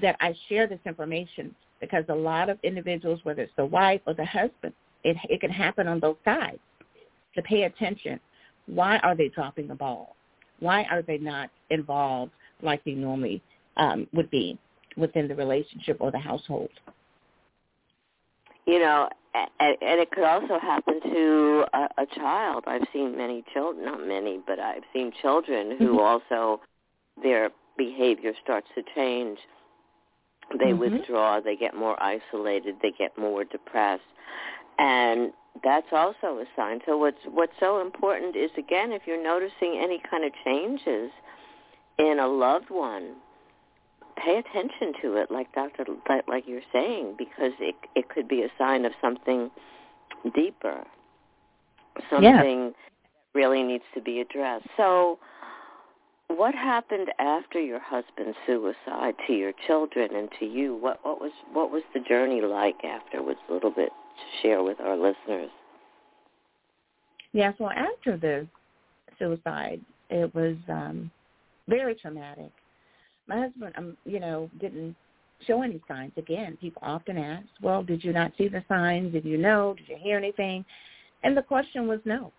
that 0.00 0.16
I 0.20 0.34
share 0.48 0.66
this 0.66 0.78
information 0.86 1.54
because 1.80 2.04
a 2.08 2.14
lot 2.14 2.48
of 2.48 2.58
individuals, 2.62 3.20
whether 3.24 3.42
it's 3.42 3.52
the 3.56 3.66
wife 3.66 4.00
or 4.06 4.14
the 4.14 4.24
husband, 4.24 4.72
it, 5.04 5.16
it 5.28 5.40
can 5.40 5.50
happen 5.50 5.86
on 5.86 6.00
both 6.00 6.16
sides. 6.24 6.58
To 7.34 7.42
pay 7.42 7.64
attention, 7.64 8.18
why 8.66 8.98
are 8.98 9.14
they 9.14 9.28
dropping 9.28 9.68
the 9.68 9.74
ball? 9.74 10.16
Why 10.60 10.84
are 10.84 11.02
they 11.02 11.18
not 11.18 11.50
involved 11.70 12.32
like 12.62 12.82
they 12.84 12.92
normally 12.92 13.42
um, 13.76 14.08
would 14.12 14.30
be? 14.30 14.58
Within 14.98 15.28
the 15.28 15.34
relationship 15.34 15.98
or 16.00 16.10
the 16.10 16.18
household. 16.18 16.70
You 18.66 18.80
know, 18.80 19.08
and, 19.34 19.76
it 19.80 20.10
could 20.10 20.24
also 20.24 20.58
happen 20.58 21.00
to 21.00 21.64
a, 21.72 22.02
a 22.02 22.06
child. 22.14 22.64
I've 22.66 22.86
seen 22.92 23.16
many 23.16 23.44
children, 23.52 23.86
not 23.86 24.06
many, 24.06 24.40
but 24.46 24.58
I've 24.58 24.82
seen 24.92 25.12
children 25.22 25.76
who 25.78 25.96
mm-hmm. 25.96 25.98
also 25.98 26.60
their 27.22 27.50
behavior 27.76 28.32
starts 28.42 28.66
to 28.74 28.82
change. 28.94 29.38
They 30.58 30.66
mm-hmm. 30.66 30.96
withdraw, 30.96 31.40
they 31.40 31.56
get 31.56 31.74
more 31.74 32.00
isolated, 32.02 32.76
they 32.82 32.92
get 32.96 33.16
more 33.18 33.44
depressed. 33.44 34.02
And 34.78 35.32
that's 35.62 35.88
also 35.92 36.38
a 36.38 36.44
sign. 36.56 36.80
So 36.86 36.96
what's 36.96 37.18
what's 37.26 37.52
so 37.58 37.80
important 37.80 38.36
is 38.36 38.50
again 38.56 38.92
if 38.92 39.02
you're 39.06 39.22
noticing 39.22 39.80
any 39.82 40.00
kind 40.10 40.24
of 40.24 40.32
changes 40.44 41.10
in 41.98 42.18
a 42.20 42.28
loved 42.28 42.70
one, 42.70 43.16
pay 44.24 44.38
attention 44.38 44.92
to 45.02 45.14
it, 45.16 45.30
like 45.30 45.52
Doctor, 45.54 45.84
like 46.26 46.44
you're 46.46 46.60
saying, 46.72 47.14
because 47.18 47.52
it 47.60 47.74
it 47.94 48.08
could 48.08 48.28
be 48.28 48.42
a 48.42 48.48
sign 48.58 48.84
of 48.84 48.92
something 49.00 49.50
deeper, 50.34 50.84
something 52.10 52.24
yeah. 52.24 52.70
really 53.34 53.62
needs 53.62 53.84
to 53.94 54.00
be 54.00 54.20
addressed. 54.20 54.66
So, 54.76 55.18
what 56.28 56.54
happened 56.54 57.08
after 57.18 57.60
your 57.60 57.80
husband's 57.80 58.36
suicide 58.46 59.14
to 59.26 59.32
your 59.32 59.52
children 59.66 60.14
and 60.14 60.28
to 60.38 60.46
you? 60.46 60.76
What 60.76 61.00
what 61.04 61.20
was 61.20 61.32
what 61.52 61.70
was 61.70 61.82
the 61.94 62.00
journey 62.00 62.40
like 62.40 62.84
afterwards? 62.84 63.40
A 63.48 63.52
little 63.52 63.70
bit 63.70 63.90
to 63.90 64.42
share 64.42 64.62
with 64.62 64.80
our 64.80 64.96
listeners? 64.96 65.50
Yeah, 67.32 67.52
so 67.58 67.70
after 67.70 68.16
the 68.16 68.46
suicide, 69.18 69.80
it 70.10 70.34
was 70.34 70.56
um 70.68 71.10
very 71.68 71.94
traumatic. 71.94 72.50
My 73.28 73.40
husband, 73.40 73.74
um, 73.76 73.96
you 74.04 74.20
know, 74.20 74.50
didn't 74.58 74.96
show 75.46 75.62
any 75.62 75.80
signs. 75.86 76.12
Again, 76.16 76.56
people 76.60 76.82
often 76.84 77.18
ask, 77.18 77.46
well, 77.62 77.82
did 77.82 78.02
you 78.02 78.12
not 78.12 78.32
see 78.38 78.48
the 78.48 78.64
signs? 78.68 79.12
Did 79.12 79.24
you 79.24 79.36
know? 79.36 79.74
Did 79.76 79.88
you 79.88 79.96
hear 80.00 80.16
anything? 80.16 80.64
And 81.22 81.36
the 81.36 81.42
question 81.42 81.86
was 81.86 82.00
no. 82.04 82.32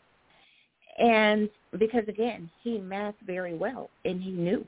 And 0.98 1.50
because, 1.78 2.04
again, 2.08 2.50
he 2.64 2.78
masked 2.78 3.22
very 3.26 3.56
well, 3.56 3.90
and 4.04 4.22
he 4.22 4.32
knew. 4.32 4.66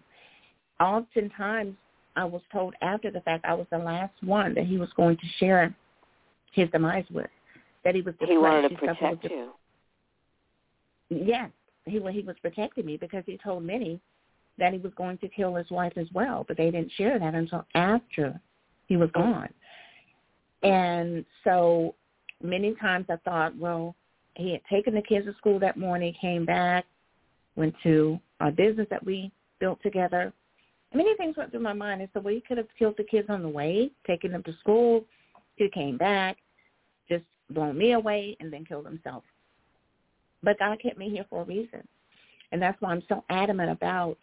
Oftentimes, 0.79 1.75
I 2.15 2.25
was 2.25 2.41
told 2.51 2.73
after 2.81 3.11
the 3.11 3.21
fact 3.21 3.45
I 3.45 3.53
was 3.53 3.67
the 3.71 3.77
last 3.77 4.13
one 4.21 4.53
that 4.53 4.65
he 4.65 4.77
was 4.77 4.89
going 4.95 5.17
to 5.17 5.27
share 5.39 5.73
his 6.53 6.69
demise 6.69 7.05
with, 7.11 7.29
that 7.83 7.95
he 7.95 8.01
was 8.01 8.13
depressed. 8.13 8.31
He 8.31 8.37
wanted 8.37 8.69
to 8.69 8.75
protect 8.75 9.23
you. 9.25 9.51
Yes, 11.09 11.49
he 11.85 11.99
wa- 11.99 12.11
he 12.11 12.21
was 12.21 12.35
protecting 12.41 12.85
me 12.85 12.97
because 12.97 13.23
he 13.25 13.37
told 13.43 13.63
many 13.63 13.99
that 14.57 14.73
he 14.73 14.79
was 14.79 14.93
going 14.95 15.17
to 15.19 15.27
kill 15.27 15.55
his 15.55 15.69
wife 15.71 15.93
as 15.95 16.07
well, 16.13 16.45
but 16.47 16.57
they 16.57 16.71
didn't 16.71 16.91
share 16.97 17.17
that 17.19 17.33
until 17.35 17.65
after 17.75 18.39
he 18.87 18.97
was 18.97 19.09
gone. 19.13 19.49
And 20.63 21.25
so 21.43 21.95
many 22.43 22.75
times 22.75 23.07
I 23.09 23.15
thought, 23.25 23.57
well, 23.57 23.95
he 24.35 24.51
had 24.51 24.61
taken 24.69 24.93
the 24.93 25.01
kids 25.01 25.25
to 25.25 25.33
school 25.37 25.59
that 25.59 25.77
morning, 25.77 26.13
came 26.19 26.45
back, 26.45 26.85
went 27.55 27.73
to 27.83 28.19
our 28.39 28.51
business 28.51 28.87
that 28.89 29.05
we 29.05 29.31
built 29.59 29.81
together. 29.81 30.33
Many 30.93 31.15
things 31.15 31.37
went 31.37 31.51
through 31.51 31.61
my 31.61 31.73
mind. 31.73 32.01
I 32.01 32.09
said, 32.13 32.23
well, 32.23 32.33
he 32.33 32.41
could 32.41 32.57
have 32.57 32.67
killed 32.77 32.95
the 32.97 33.03
kids 33.03 33.29
on 33.29 33.41
the 33.41 33.49
way, 33.49 33.91
taken 34.05 34.31
them 34.31 34.43
to 34.43 34.53
school. 34.59 35.05
He 35.55 35.69
came 35.69 35.97
back, 35.97 36.37
just 37.09 37.23
blown 37.49 37.77
me 37.77 37.93
away, 37.93 38.35
and 38.39 38.51
then 38.51 38.65
killed 38.65 38.85
himself. 38.85 39.23
But 40.43 40.59
God 40.59 40.81
kept 40.81 40.97
me 40.97 41.09
here 41.09 41.25
for 41.29 41.41
a 41.41 41.45
reason. 41.45 41.87
And 42.51 42.61
that's 42.61 42.79
why 42.81 42.91
I'm 42.91 43.03
so 43.07 43.23
adamant 43.29 43.71
about 43.71 44.17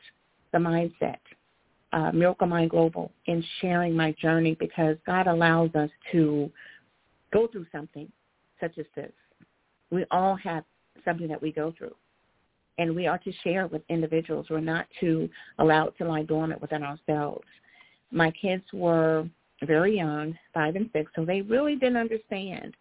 the 0.52 0.58
mindset, 0.58 1.18
uh, 1.92 2.12
Miracle 2.12 2.46
Mind 2.46 2.70
Global, 2.70 3.12
in 3.26 3.44
sharing 3.60 3.94
my 3.94 4.12
journey 4.12 4.56
because 4.58 4.96
God 5.06 5.26
allows 5.26 5.74
us 5.74 5.90
to 6.12 6.50
go 7.32 7.46
through 7.46 7.66
something 7.72 8.10
such 8.60 8.78
as 8.78 8.86
this. 8.94 9.12
We 9.90 10.04
all 10.10 10.36
have 10.36 10.64
something 11.04 11.28
that 11.28 11.40
we 11.40 11.52
go 11.52 11.72
through. 11.76 11.94
And 12.78 12.94
we 12.94 13.06
are 13.06 13.18
to 13.18 13.32
share 13.42 13.66
with 13.66 13.82
individuals. 13.88 14.46
We're 14.48 14.60
not 14.60 14.86
to 15.00 15.28
allow 15.58 15.88
it 15.88 15.98
to 15.98 16.04
lie 16.04 16.22
dormant 16.22 16.60
within 16.60 16.82
ourselves. 16.84 17.46
My 18.12 18.30
kids 18.30 18.62
were 18.72 19.28
very 19.64 19.96
young, 19.96 20.38
five 20.54 20.76
and 20.76 20.88
six, 20.92 21.10
so 21.16 21.24
they 21.24 21.42
really 21.42 21.74
didn't 21.74 21.96
understand 21.96 22.74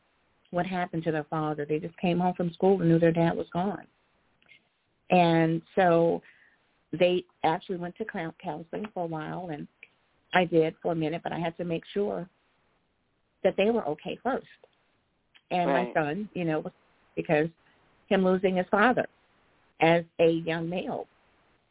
what 0.52 0.66
happened 0.66 1.04
to 1.04 1.12
their 1.12 1.26
father. 1.26 1.66
They 1.66 1.80
just 1.80 1.98
came 1.98 2.20
home 2.20 2.36
from 2.36 2.54
school 2.54 2.80
and 2.80 2.90
knew 2.90 3.00
their 3.00 3.12
dad 3.12 3.36
was 3.36 3.48
gone. 3.52 3.86
And 5.10 5.62
so 5.76 6.22
they 6.92 7.24
actually 7.44 7.78
went 7.78 7.96
to 7.98 8.06
counseling 8.06 8.86
for 8.94 9.04
a 9.04 9.08
while, 9.08 9.50
and 9.52 9.68
I 10.34 10.46
did 10.46 10.76
for 10.82 10.92
a 10.94 10.96
minute, 10.96 11.22
but 11.24 11.34
I 11.34 11.40
had 11.40 11.58
to 11.58 11.64
make 11.64 11.84
sure 11.94 12.30
that 13.44 13.56
they 13.58 13.70
were 13.70 13.86
okay 13.88 14.18
first. 14.24 14.48
And 15.52 15.70
Right. 15.70 15.96
my 15.96 16.02
son, 16.02 16.30
you 16.34 16.46
know, 16.46 16.66
because 17.16 17.50
him 18.08 18.24
losing 18.24 18.56
his 18.58 18.68
father 18.70 19.06
as 19.80 20.04
a 20.20 20.30
young 20.30 20.70
male, 20.70 21.08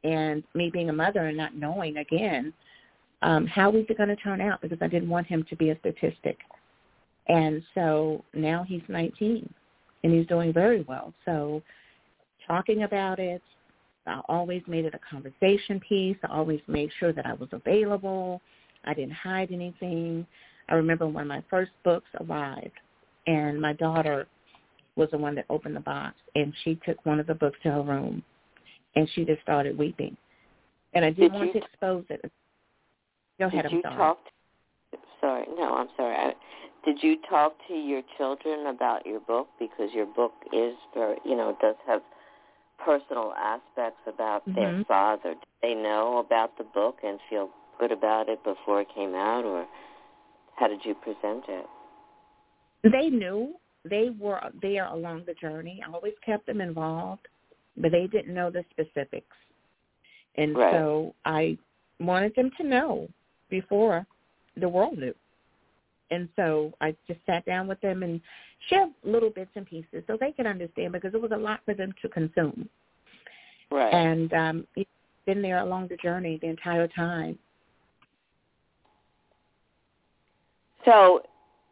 and 0.05 0.43
me 0.55 0.71
being 0.71 0.91
a 0.91 0.93
mother 0.93 1.27
and 1.27 1.37
not 1.37 1.55
knowing 1.55 1.97
again 1.97 2.53
um, 3.23 3.47
how 3.47 3.71
was 3.71 3.85
it 3.89 3.97
going 3.97 4.09
to 4.09 4.17
turn 4.17 4.41
out 4.41 4.61
because 4.61 4.79
I 4.81 4.89
didn't 4.89 5.09
want 5.09 5.27
him 5.27 5.45
to 5.49 5.57
be 5.57 5.71
a 5.71 5.79
statistic. 5.79 6.39
And 7.29 7.63
so 7.75 8.25
now 8.35 8.65
he's 8.67 8.83
19 8.89 9.53
and 10.05 10.13
he's 10.13 10.27
doing 10.27 10.53
very 10.53 10.83
well. 10.83 11.13
So 11.25 11.63
talking 12.47 12.85
about 12.85 13.19
it, 13.19 13.43
I 14.07 14.21
always 14.29 14.63
made 14.67 14.85
it 14.85 14.95
a 14.95 15.01
conversation 15.11 15.81
piece. 15.81 16.17
I 16.25 16.29
always 16.33 16.61
made 16.67 16.91
sure 16.99 17.13
that 17.13 17.27
I 17.27 17.35
was 17.35 17.49
available. 17.53 18.41
I 18.85 18.95
didn't 18.95 19.13
hide 19.15 19.51
anything. 19.53 20.27
I 20.69 20.75
remember 20.75 21.07
when 21.07 21.27
my 21.27 21.43
first 21.51 21.73
books 21.85 22.09
arrived 22.21 22.79
and 23.27 23.61
my 23.61 23.73
daughter 23.73 24.27
was 24.97 25.09
the 25.11 25.19
one 25.19 25.35
that 25.35 25.45
opened 25.51 25.77
the 25.77 25.81
box 25.81 26.17
and 26.35 26.53
she 26.65 26.79
took 26.87 27.05
one 27.05 27.21
of 27.21 27.27
the 27.27 27.35
books 27.35 27.59
to 27.63 27.71
her 27.71 27.83
room 27.83 28.23
and 28.95 29.09
she 29.15 29.25
just 29.25 29.43
started 29.43 29.77
weeping. 29.77 30.17
And 30.95 31.05
I 31.05 31.11
didn't 31.11 31.33
Did 31.33 31.33
want 31.35 31.47
you- 31.55 31.61
to 31.61 31.67
expose 31.67 32.05
it. 32.09 32.31
Go 33.39 33.47
ahead, 33.47 33.65
Did 33.65 33.73
I'm 33.73 33.77
you 33.77 33.83
sorry. 33.83 33.97
talk? 33.97 34.19
To, 34.93 34.99
sorry, 35.21 35.47
no, 35.59 35.75
I'm 35.75 35.89
sorry. 35.97 36.17
I, 36.17 36.35
did 36.87 37.03
you 37.03 37.19
talk 37.29 37.55
to 37.69 37.75
your 37.75 38.01
children 38.17 38.69
about 38.69 39.05
your 39.05 39.21
book 39.21 39.49
because 39.59 39.93
your 39.93 40.07
book 40.07 40.33
is 40.53 40.75
very, 40.95 41.19
you 41.25 41.37
know, 41.37 41.57
does 41.61 41.75
have 41.87 42.01
personal 42.79 43.33
aspects 43.37 44.01
about 44.07 44.45
their 44.55 44.73
Mhm. 44.73 44.87
father. 44.87 45.35
Did 45.35 45.47
they 45.63 45.75
know 45.75 46.19
about 46.19 46.57
the 46.59 46.65
book 46.65 46.99
and 47.03 47.21
feel 47.23 47.51
good 47.79 47.93
about 47.93 48.29
it 48.29 48.43
before 48.45 48.81
it 48.81 48.89
came 48.89 49.15
out, 49.15 49.45
or 49.45 49.67
how 50.57 50.69
did 50.69 50.85
you 50.85 50.95
present 50.95 51.49
it? 51.49 51.69
They 52.83 53.11
knew 53.11 53.59
they 53.85 54.11
were 54.11 54.41
there 54.63 54.87
along 54.87 55.25
the 55.25 55.35
journey. 55.35 55.83
I 55.83 55.93
always 55.93 56.19
kept 56.25 56.47
them 56.47 56.61
involved, 56.61 57.27
but 57.77 57.93
they 57.93 58.07
didn't 58.07 58.35
know 58.35 58.51
the 58.51 58.65
specifics. 58.71 59.37
And 60.37 60.57
Right. 60.57 60.73
so 60.73 61.15
I 61.25 61.59
wanted 62.01 62.35
them 62.35 62.51
to 62.59 62.65
know 62.65 63.09
before 63.49 64.07
the 64.57 64.69
world 64.69 64.99
knew. 64.99 65.15
And 66.11 66.29
so 66.37 66.73
I 66.81 66.95
just 67.07 67.21
sat 67.27 67.45
down 67.47 67.67
with 67.67 67.81
them 67.81 68.03
and 68.03 68.21
shared 68.69 68.91
little 69.05 69.31
bits 69.31 69.51
and 69.55 69.67
pieces 69.67 70.03
so 70.07 70.17
they 70.19 70.33
could 70.33 70.47
understand 70.47 70.93
because 70.93 71.15
it 71.15 71.21
was 71.21 71.33
a 71.33 71.37
lot 71.37 71.61
for 71.65 71.75
them 71.75 71.93
to 72.03 72.09
consume. 72.09 72.69
Right. 73.71 73.93
And 73.93 74.33
um 74.33 74.67
been 75.27 75.43
there 75.43 75.59
along 75.59 75.89
the 75.89 75.97
journey 75.97 76.39
the 76.41 76.49
entire 76.49 76.87
time. 76.89 77.37
So, 80.85 81.21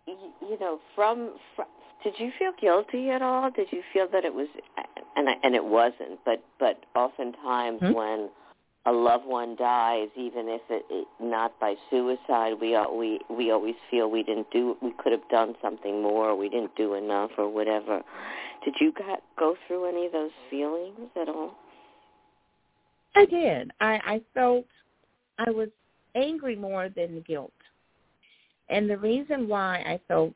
you 0.07 0.59
know, 0.61 0.81
from, 0.97 1.35
from 1.55 1.67
did 2.03 2.15
you 2.19 2.33
feel 2.39 2.51
guilty 2.61 3.11
at 3.11 3.23
all? 3.23 3.51
Did 3.51 3.69
you 3.71 3.81
feel 3.93 4.09
that 4.13 4.25
it 4.25 4.35
was, 4.35 4.49
and 5.17 5.29
I, 5.29 5.35
and 5.43 5.55
it 5.55 5.65
wasn't, 5.65 6.19
but 6.25 6.43
but 6.59 6.85
oftentimes 6.95 7.81
Hmm? 7.81 7.93
when 7.93 8.29
a 8.87 8.93
loved 8.93 9.25
one 9.27 9.57
dies, 9.57 10.09
even 10.17 10.49
if 10.49 10.61
it, 10.69 10.85
it 10.91 11.07
not 11.21 11.59
by 11.59 11.75
suicide, 11.91 12.55
we 12.61 12.79
we 12.93 13.21
we 13.31 13.51
always 13.51 13.77
feel 13.91 14.11
we 14.11 14.23
didn't 14.23 14.51
do, 14.51 14.77
we 14.83 14.93
could 14.99 15.13
have 15.13 15.27
done 15.31 15.55
something 15.63 16.03
more, 16.03 16.37
we 16.37 16.49
didn't 16.49 16.77
do 16.77 16.95
enough, 16.95 17.31
or 17.39 17.49
whatever. 17.49 18.03
Did 18.65 18.75
you 18.81 18.93
got, 18.93 19.23
go 19.39 19.57
through 19.67 19.89
any 19.89 20.07
of 20.07 20.13
those 20.13 20.31
feelings 20.51 21.11
at 21.21 21.29
all? 21.29 21.55
I 23.15 23.27
did. 23.27 23.71
I, 23.81 24.01
I 24.05 24.21
felt 24.33 24.65
I 25.39 25.51
was 25.51 25.69
angry 26.15 26.57
more 26.57 26.89
than 26.89 27.23
guilt. 27.27 27.53
And 28.69 28.89
the 28.89 28.97
reason 28.97 29.49
why 29.49 29.77
I 29.87 30.01
felt 30.09 30.35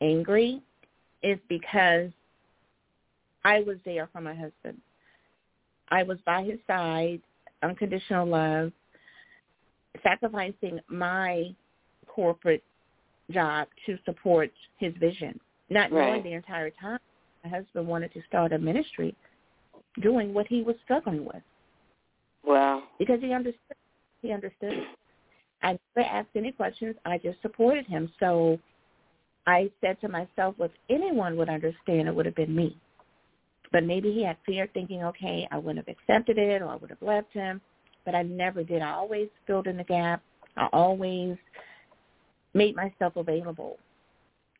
angry 0.00 0.62
is 1.22 1.38
because 1.48 2.10
I 3.44 3.60
was 3.60 3.76
there 3.84 4.08
for 4.12 4.20
my 4.20 4.34
husband. 4.34 4.80
I 5.90 6.02
was 6.02 6.18
by 6.24 6.42
his 6.42 6.58
side, 6.66 7.20
unconditional 7.62 8.26
love, 8.26 8.72
sacrificing 10.02 10.80
my 10.88 11.54
corporate 12.06 12.62
job 13.30 13.68
to 13.86 13.98
support 14.04 14.50
his 14.78 14.92
vision, 15.00 15.38
not 15.70 15.90
knowing 15.90 16.22
the 16.22 16.32
entire 16.32 16.70
time 16.70 16.98
my 17.44 17.50
husband 17.50 17.86
wanted 17.86 18.12
to 18.12 18.20
start 18.28 18.52
a 18.52 18.58
ministry 18.58 19.14
doing 20.02 20.34
what 20.34 20.46
he 20.46 20.62
was 20.62 20.76
struggling 20.84 21.24
with 21.24 21.42
Well, 22.44 22.82
because 22.98 23.20
he 23.20 23.32
understood. 23.32 23.76
He 24.22 24.32
understood. 24.32 24.72
I 25.62 25.78
never 25.94 26.08
asked 26.08 26.28
any 26.34 26.52
questions. 26.52 26.96
I 27.04 27.18
just 27.18 27.40
supported 27.42 27.86
him. 27.86 28.12
So 28.20 28.58
I 29.46 29.70
said 29.80 30.00
to 30.00 30.08
myself, 30.08 30.54
if 30.58 30.70
anyone 30.90 31.36
would 31.36 31.48
understand, 31.48 32.08
it 32.08 32.14
would 32.14 32.26
have 32.26 32.34
been 32.34 32.54
me. 32.54 32.76
But 33.76 33.84
maybe 33.84 34.10
he 34.10 34.24
had 34.24 34.38
fear, 34.46 34.66
thinking, 34.72 35.04
okay, 35.04 35.46
I 35.52 35.58
wouldn't 35.58 35.86
have 35.86 35.94
accepted 35.94 36.38
it 36.38 36.62
or 36.62 36.68
I 36.68 36.76
would 36.76 36.88
have 36.88 37.02
left 37.02 37.30
him. 37.34 37.60
But 38.06 38.14
I 38.14 38.22
never 38.22 38.64
did. 38.64 38.80
I 38.80 38.92
always 38.92 39.28
filled 39.46 39.66
in 39.66 39.76
the 39.76 39.84
gap. 39.84 40.22
I 40.56 40.66
always 40.72 41.36
made 42.54 42.74
myself 42.74 43.16
available 43.16 43.76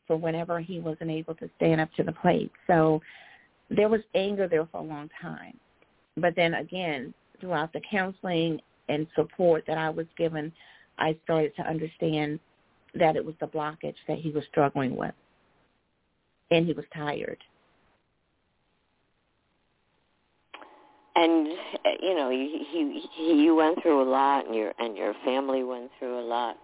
for 0.05 0.17
whenever 0.17 0.59
he 0.59 0.79
wasn't 0.79 1.09
able 1.09 1.33
to 1.33 1.49
stand 1.55 1.81
up 1.81 1.91
to 1.93 2.03
the 2.03 2.11
plate. 2.11 2.51
So 2.67 3.01
there 3.71 3.89
was 3.89 4.01
anger 4.13 4.47
there 4.47 4.67
for 4.71 4.81
a 4.81 4.83
long 4.83 5.09
time. 5.19 5.57
But 6.17 6.35
then 6.35 6.53
again, 6.53 7.11
throughout 7.41 7.73
the 7.73 7.81
counseling 7.89 8.61
and 8.87 9.07
support 9.15 9.63
that 9.65 9.79
I 9.79 9.89
was 9.89 10.05
given, 10.15 10.53
I 10.99 11.17
started 11.23 11.55
to 11.55 11.63
understand 11.63 12.39
that 12.93 13.15
it 13.15 13.25
was 13.25 13.33
the 13.39 13.47
blockage 13.47 13.97
that 14.07 14.19
he 14.19 14.29
was 14.29 14.43
struggling 14.51 14.95
with. 14.95 15.15
And 16.51 16.67
he 16.67 16.73
was 16.73 16.85
tired. 16.93 17.39
And 21.17 21.47
uh, 21.83 21.89
you 22.01 22.15
know, 22.15 22.29
you, 22.29 22.63
you 22.73 23.33
you 23.35 23.55
went 23.55 23.81
through 23.81 24.01
a 24.03 24.09
lot, 24.09 24.45
and 24.45 24.55
your 24.55 24.71
and 24.77 24.95
your 24.95 25.13
family 25.25 25.63
went 25.63 25.89
through 25.97 26.19
a 26.19 26.25
lot. 26.25 26.57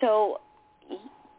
So, 0.00 0.40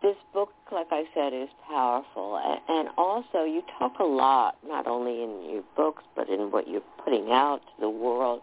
this 0.03 0.15
book, 0.33 0.49
like 0.71 0.87
I 0.91 1.03
said, 1.15 1.33
is 1.33 1.49
powerful. 1.67 2.39
And 2.69 2.89
also, 2.97 3.43
you 3.43 3.63
talk 3.79 3.93
a 3.99 4.03
lot, 4.05 4.55
not 4.65 4.85
only 4.85 5.23
in 5.23 5.49
your 5.51 5.63
books, 5.75 6.03
but 6.15 6.29
in 6.29 6.51
what 6.51 6.67
you're 6.67 6.81
putting 7.03 7.31
out 7.31 7.59
to 7.59 7.81
the 7.81 7.89
world, 7.89 8.41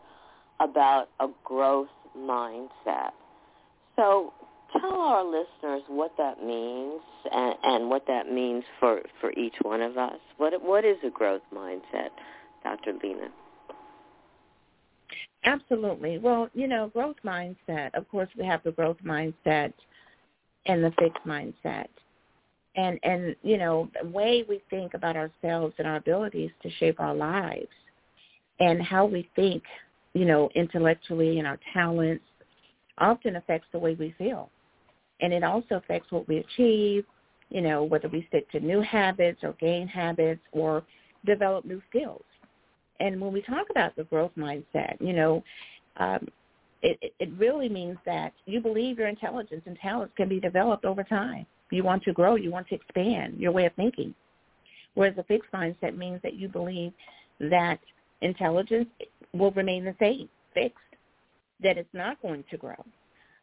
about 0.59 1.09
a 1.21 1.29
growth 1.45 1.89
mindset. 2.19 3.13
So 3.97 4.33
tell 4.73 5.01
our 5.01 5.25
listeners 5.25 5.83
what 5.89 6.13
that 6.19 6.43
means 6.45 7.01
and, 7.31 7.55
and 7.63 7.91
what 7.91 8.07
that 8.09 8.31
means 8.31 8.65
for, 8.79 9.03
for 9.21 9.33
each 9.33 9.55
one 9.63 9.81
of 9.81 9.97
us. 9.97 10.19
What 10.37 10.63
What 10.63 10.85
is 10.85 10.97
a 11.05 11.11
growth 11.11 11.43
mindset, 11.55 12.11
Dr. 12.65 12.95
Lena? 13.03 13.29
Absolutely. 15.45 16.19
Well, 16.19 16.49
you 16.55 16.69
know, 16.69 16.89
growth 16.89 17.17
mindset, 17.25 17.95
of 17.95 18.09
course, 18.11 18.29
we 18.37 18.45
have 18.47 18.63
the 18.63 18.73
growth 18.73 18.99
mindset– 19.05 19.73
and 20.67 20.85
the 20.85 20.93
fixed 20.99 21.25
mindset. 21.27 21.87
And 22.77 22.99
and 23.03 23.35
you 23.43 23.59
know, 23.59 23.91
the 24.01 24.09
way 24.09 24.45
we 24.49 24.63
think 24.71 24.95
about 24.95 25.17
ourselves 25.17 25.75
and 25.79 25.87
our 25.89 25.97
abilities 25.97 26.51
to 26.63 26.71
shape 26.79 27.01
our 27.01 27.15
lives 27.15 27.67
and 28.61 28.81
how 28.81 29.07
we 29.07 29.29
think, 29.35 29.63
you 30.15 30.25
know, 30.25 30.51
intellectually 30.55 31.39
and 31.39 31.49
our 31.49 31.59
talents 31.73 32.25
often 32.99 33.37
affects 33.37 33.67
the 33.73 33.79
way 33.79 33.95
we 33.95 34.15
feel. 34.19 34.51
And 35.21 35.33
it 35.33 35.43
also 35.43 35.77
affects 35.77 36.13
what 36.13 36.29
we 36.29 36.39
achieve, 36.39 37.05
you 37.49 37.61
know, 37.61 37.83
whether 37.83 38.09
we 38.09 38.25
stick 38.29 38.51
to 38.53 38.61
new 38.61 38.81
habits 38.81 39.41
or 39.43 39.55
gain 39.55 39.89
habits 39.89 40.41
or 40.53 40.85
develop 41.27 41.65
new 41.65 41.83
skills. 41.89 42.23
And 43.01 43.21
when 43.21 43.33
we 43.33 43.43
talk 43.43 43.71
about 43.71 43.97
the 43.97 44.05
growth 44.05 44.33
mindset, 44.37 44.97
you 45.01 45.13
know, 45.13 45.43
um, 45.97 46.29
it, 46.83 47.13
it 47.19 47.31
really 47.37 47.69
means 47.69 47.99
that 48.07 48.33
you 48.47 48.61
believe 48.61 48.99
your 48.99 49.09
intelligence 49.09 49.63
and 49.67 49.77
talents 49.79 50.15
can 50.17 50.29
be 50.29 50.41
developed 50.41 50.85
over 50.85 51.03
time. 51.03 51.47
You 51.71 51.83
want 51.83 52.03
to 52.05 52.13
grow. 52.13 52.37
You 52.37 52.51
want 52.51 52.69
to 52.69 52.75
expand 52.75 53.39
your 53.39 53.53
way 53.53 53.67
of 53.67 53.73
thinking. 53.75 54.15
Whereas 54.95 55.15
a 55.19 55.25
fixed 55.25 55.53
mindset 55.53 55.97
means 55.97 56.21
that 56.23 56.35
you 56.35 56.49
believe 56.49 56.93
that 57.39 57.79
intelligence 58.23 58.89
will 59.33 59.53
remain 59.53 59.85
the 59.85 59.95
same, 60.01 60.29
fixed, 60.53 60.79
that 61.63 61.79
it's 61.79 61.93
not 61.93 62.21
going 62.23 62.45
to 62.51 62.57
grow. 62.57 62.85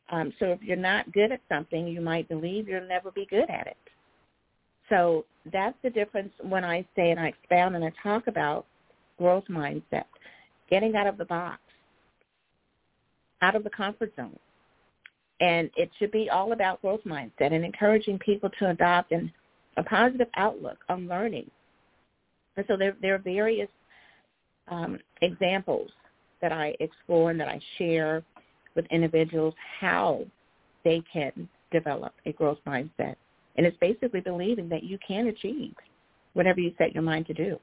Um, 0.09 0.33
so 0.39 0.47
if 0.47 0.61
you're 0.61 0.77
not 0.77 1.11
good 1.11 1.31
at 1.31 1.41
something, 1.49 1.87
you 1.87 2.01
might 2.01 2.27
believe 2.27 2.67
you'll 2.67 2.87
never 2.87 3.11
be 3.11 3.25
good 3.29 3.49
at 3.49 3.67
it. 3.67 3.77
So 4.89 5.25
that's 5.51 5.77
the 5.83 5.89
difference 5.89 6.31
when 6.41 6.63
I 6.63 6.85
say 6.95 7.11
and 7.11 7.19
I 7.19 7.27
expound 7.27 7.75
and 7.75 7.83
I 7.83 7.91
talk 8.01 8.27
about 8.27 8.65
growth 9.17 9.45
mindset, 9.49 10.05
getting 10.69 10.95
out 10.95 11.07
of 11.07 11.17
the 11.17 11.25
box, 11.25 11.59
out 13.41 13.55
of 13.55 13.63
the 13.63 13.69
comfort 13.69 14.13
zone. 14.15 14.37
And 15.39 15.69
it 15.75 15.91
should 15.99 16.11
be 16.11 16.29
all 16.29 16.51
about 16.51 16.81
growth 16.81 17.01
mindset 17.05 17.53
and 17.53 17.63
encouraging 17.63 18.17
people 18.19 18.49
to 18.59 18.69
adopt 18.69 19.11
an, 19.11 19.31
a 19.77 19.83
positive 19.83 20.27
outlook 20.35 20.79
on 20.89 21.07
learning. 21.07 21.49
And 22.55 22.65
so 22.67 22.75
there, 22.75 22.95
there 23.01 23.15
are 23.15 23.19
various 23.19 23.69
um, 24.67 24.97
examples 25.21 25.91
that 26.41 26.51
I 26.51 26.75
explore 26.79 27.29
and 27.31 27.39
that 27.39 27.47
I 27.47 27.59
share 27.77 28.23
with 28.75 28.85
individuals 28.89 29.53
how 29.79 30.25
they 30.83 31.03
can 31.11 31.47
develop 31.71 32.13
a 32.25 32.31
growth 32.31 32.59
mindset. 32.65 33.15
And 33.55 33.65
it's 33.65 33.77
basically 33.79 34.21
believing 34.21 34.69
that 34.69 34.83
you 34.83 34.97
can 35.05 35.27
achieve 35.27 35.73
whatever 36.33 36.59
you 36.59 36.73
set 36.77 36.93
your 36.93 37.03
mind 37.03 37.27
to 37.27 37.33
do 37.33 37.59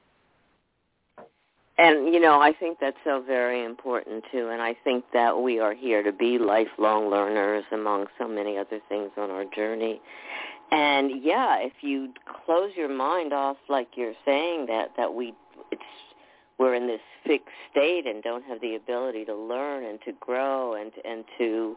and 1.77 2.13
you 2.13 2.19
know 2.19 2.39
i 2.41 2.53
think 2.53 2.77
that's 2.79 2.97
so 3.03 3.21
very 3.25 3.63
important 3.63 4.23
too. 4.31 4.49
And 4.49 4.61
i 4.61 4.75
think 4.83 5.05
that 5.13 5.39
we 5.39 5.59
are 5.59 5.73
here 5.73 6.03
to 6.03 6.11
be 6.11 6.37
lifelong 6.37 7.09
learners 7.09 7.63
among 7.71 8.07
so 8.17 8.27
many 8.27 8.57
other 8.57 8.79
things 8.89 9.11
on 9.17 9.31
our 9.31 9.45
journey. 9.45 10.01
And 10.71 11.23
yeah 11.23 11.57
if 11.59 11.73
you 11.81 12.13
close 12.45 12.71
your 12.75 12.89
mind 12.89 13.33
off 13.33 13.57
like 13.69 13.89
you're 13.95 14.19
saying 14.25 14.67
that 14.67 14.91
that 14.97 15.13
we 15.13 15.33
it's 15.71 15.81
we're 16.57 16.73
in 16.73 16.87
this 16.87 17.01
fixed 17.25 17.49
state 17.71 18.05
and 18.07 18.23
don't 18.23 18.43
have 18.45 18.61
the 18.61 18.75
ability 18.75 19.25
to 19.25 19.35
learn 19.35 19.83
and 19.83 19.99
to 20.05 20.13
grow 20.19 20.73
and 20.73 20.91
and 21.03 21.25
to 21.37 21.75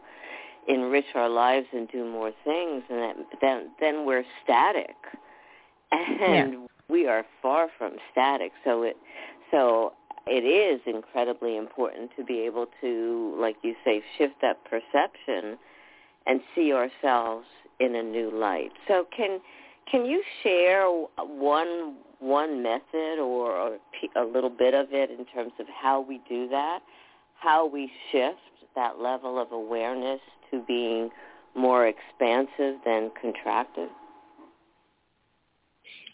enrich 0.67 1.05
our 1.15 1.29
lives 1.29 1.67
and 1.73 1.89
do 1.89 2.09
more 2.09 2.31
things 2.43 2.83
and 2.89 2.99
that, 2.99 3.15
then 3.41 3.71
then 3.79 4.05
we're 4.05 4.23
static. 4.43 4.95
And 5.91 6.53
yeah. 6.53 6.59
we 6.87 7.07
are 7.07 7.25
far 7.41 7.67
from 7.77 7.93
static. 8.11 8.51
So 8.63 8.83
it 8.83 8.95
so 9.51 9.93
it 10.27 10.45
is 10.45 10.81
incredibly 10.85 11.57
important 11.57 12.11
to 12.17 12.23
be 12.23 12.41
able 12.41 12.67
to, 12.81 13.35
like 13.39 13.55
you 13.63 13.75
say, 13.83 14.03
shift 14.17 14.35
that 14.41 14.57
perception 14.65 15.57
and 16.27 16.41
see 16.53 16.71
ourselves 16.73 17.45
in 17.79 17.95
a 17.95 18.03
new 18.03 18.31
light. 18.31 18.71
So 18.87 19.07
can 19.15 19.39
can 19.89 20.05
you 20.05 20.23
share 20.43 20.85
one 21.17 21.95
one 22.19 22.61
method 22.61 23.17
or, 23.19 23.77
a 24.15 24.23
little 24.23 24.49
bit 24.49 24.73
of 24.73 24.87
it 24.91 25.09
in 25.09 25.25
terms 25.25 25.53
of 25.59 25.65
how 25.67 26.01
we 26.01 26.19
do 26.27 26.49
that, 26.49 26.79
how 27.33 27.65
we 27.65 27.89
shift 28.11 28.37
that 28.75 28.99
level 28.99 29.41
of 29.41 29.51
awareness 29.51 30.19
to 30.51 30.61
being 30.67 31.09
more 31.55 31.87
expansive 31.87 32.75
than 32.85 33.09
contracted? 33.21 33.89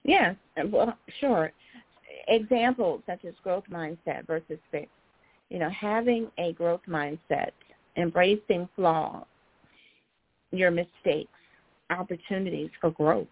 Yeah, 0.03 0.35
well, 0.71 0.95
sure 1.19 1.51
examples 2.27 3.01
such 3.05 3.25
as 3.25 3.33
growth 3.43 3.65
mindset 3.71 4.25
versus 4.27 4.59
fixed. 4.71 4.89
You 5.49 5.59
know, 5.59 5.69
having 5.69 6.27
a 6.37 6.53
growth 6.53 6.81
mindset, 6.87 7.51
embracing 7.97 8.67
flaws, 8.75 9.25
your 10.51 10.71
mistakes, 10.71 11.29
opportunities 11.89 12.71
for 12.81 12.91
growth, 12.91 13.27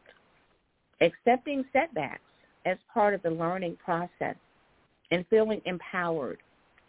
accepting 1.02 1.66
setbacks 1.74 2.22
as 2.66 2.78
part 2.94 3.14
of 3.14 3.22
the 3.24 3.30
learning 3.30 3.78
process, 3.84 4.36
and 5.12 5.26
feeling 5.30 5.62
empowered 5.66 6.40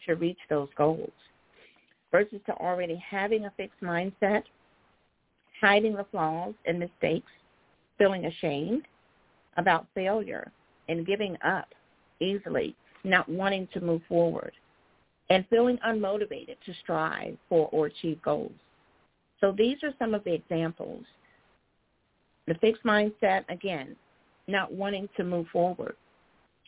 to 0.07 0.14
reach 0.14 0.38
those 0.49 0.69
goals 0.77 1.11
versus 2.12 2.40
to 2.47 2.53
already 2.53 2.97
having 2.97 3.47
a 3.47 3.53
fixed 3.57 3.81
mindset, 3.83 4.43
hiding 5.61 5.95
the 5.95 6.07
flaws 6.11 6.55
and 6.67 6.79
mistakes, 6.79 7.31
feeling 7.99 8.27
ashamed 8.27 8.83
about 9.57 9.87
failure, 9.95 10.51
and 10.88 11.07
giving 11.07 11.37
up 11.45 11.69
easily, 12.25 12.75
not 13.05 13.29
wanting 13.29 13.69
to 13.75 13.81
move 13.81 14.03
forward, 14.09 14.53
and 15.31 15.47
feeling 15.49 15.79
unmotivated 15.87 16.57
to 16.67 16.75
strive 16.83 17.37
for 17.49 17.69
or 17.73 17.87
achieve 17.87 18.21
goals. 18.23 18.53
So 19.41 19.53
these 19.53 19.77
are 19.83 19.93
some 19.99 20.15
of 20.15 20.25
the 20.25 20.33
examples. 20.33 21.05
The 22.47 22.55
fixed 22.55 22.85
mindset, 22.85 23.45
again, 23.49 23.97
not 24.47 24.73
wanting 24.73 25.09
to 25.17 25.25
move 25.25 25.47
forward. 25.53 25.97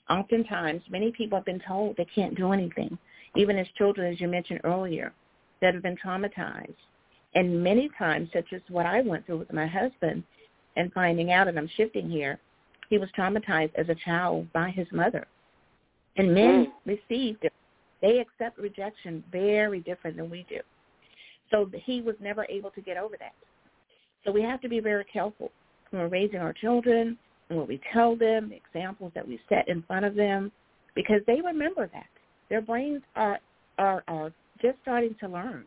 Oftentimes, 0.09 0.83
many 0.91 1.11
people 1.11 1.39
have 1.39 1.45
been 1.45 1.63
told 1.67 1.97
they 1.97 2.07
can't 2.15 2.37
do 2.37 2.53
anything, 2.53 2.97
even 3.35 3.59
as 3.59 3.67
children, 3.77 4.13
as 4.13 4.21
you 4.21 4.29
mentioned 4.29 4.61
earlier, 4.65 5.13
that 5.61 5.75
have 5.75 5.83
been 5.83 5.97
traumatized. 5.97 6.75
And 7.35 7.63
many 7.63 7.91
times, 7.99 8.31
such 8.33 8.53
as 8.55 8.63
what 8.69 8.87
I 8.87 9.03
went 9.03 9.27
through 9.27 9.39
with 9.39 9.53
my 9.53 9.67
husband 9.67 10.23
and 10.77 10.93
finding 10.93 11.33
out, 11.33 11.49
and 11.49 11.59
I'm 11.59 11.69
shifting 11.77 12.09
here, 12.09 12.39
he 12.89 12.99
was 12.99 13.09
traumatized 13.19 13.75
as 13.75 13.89
a 13.89 13.95
child 13.95 14.51
by 14.53 14.71
his 14.71 14.87
mother. 14.93 15.27
And 16.17 16.35
men 16.35 16.67
mm. 16.67 16.99
receive 17.11 17.37
They 18.03 18.19
accept 18.19 18.59
rejection 18.59 19.23
very 19.31 19.81
different 19.81 20.17
than 20.17 20.31
we 20.31 20.47
do. 20.49 20.61
So 21.51 21.71
he 21.85 22.01
was 22.01 22.17
never 22.21 22.47
able 22.49 22.71
to 22.71 22.81
get 22.81 22.97
over 22.97 23.17
that. 23.19 23.35
So 24.25 24.33
we 24.33 24.43
have 24.43 24.61
to 24.63 24.69
be 24.69 24.81
very 24.81 25.05
careful 25.05 25.53
when 25.91 26.03
we're 26.03 26.09
raising 26.09 26.41
our 26.41 26.53
children 26.53 27.17
and 27.49 27.59
what 27.59 27.69
we 27.69 27.81
tell 27.93 28.17
them, 28.17 28.51
the 28.51 28.57
examples 28.57 29.13
that 29.15 29.27
we 29.27 29.41
set 29.49 29.69
in 29.69 29.83
front 29.83 30.05
of 30.05 30.17
them, 30.17 30.51
because 30.95 31.21
they 31.27 31.41
remember 31.41 31.89
that. 31.93 32.07
Their 32.51 32.61
brains 32.61 33.03
are 33.15 33.39
are, 33.79 34.03
are 34.09 34.33
just 34.63 34.79
starting 34.83 35.15
to 35.21 35.29
learn, 35.29 35.65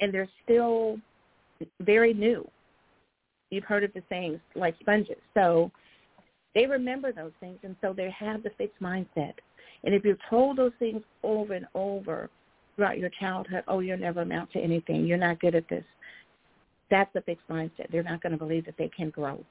and 0.00 0.14
they're 0.14 0.28
still 0.44 0.96
very 1.80 2.14
new. 2.14 2.48
You've 3.50 3.64
heard 3.64 3.84
of 3.84 3.92
the 3.92 4.02
saying 4.08 4.40
like 4.54 4.76
sponges. 4.80 5.16
So 5.34 5.70
they 6.54 6.66
remember 6.66 7.12
those 7.12 7.32
things, 7.40 7.58
and 7.62 7.74
so 7.80 7.92
they 7.92 8.10
have 8.10 8.42
the 8.42 8.50
fixed 8.56 8.80
mindset. 8.80 9.34
And 9.84 9.94
if 9.94 10.04
you're 10.04 10.18
told 10.30 10.58
those 10.58 10.72
things 10.78 11.02
over 11.22 11.54
and 11.54 11.66
over 11.74 12.30
throughout 12.76 12.98
your 12.98 13.10
childhood, 13.20 13.64
oh, 13.68 13.80
you'll 13.80 13.98
never 13.98 14.22
amount 14.22 14.52
to 14.52 14.60
anything. 14.60 15.06
You're 15.06 15.18
not 15.18 15.40
good 15.40 15.54
at 15.54 15.68
this. 15.68 15.84
That's 16.90 17.14
a 17.16 17.22
fixed 17.22 17.48
mindset. 17.48 17.90
They're 17.90 18.02
not 18.02 18.22
going 18.22 18.32
to 18.32 18.38
believe 18.38 18.66
that 18.66 18.76
they 18.78 18.88
can 18.88 19.10
grow. 19.10 19.44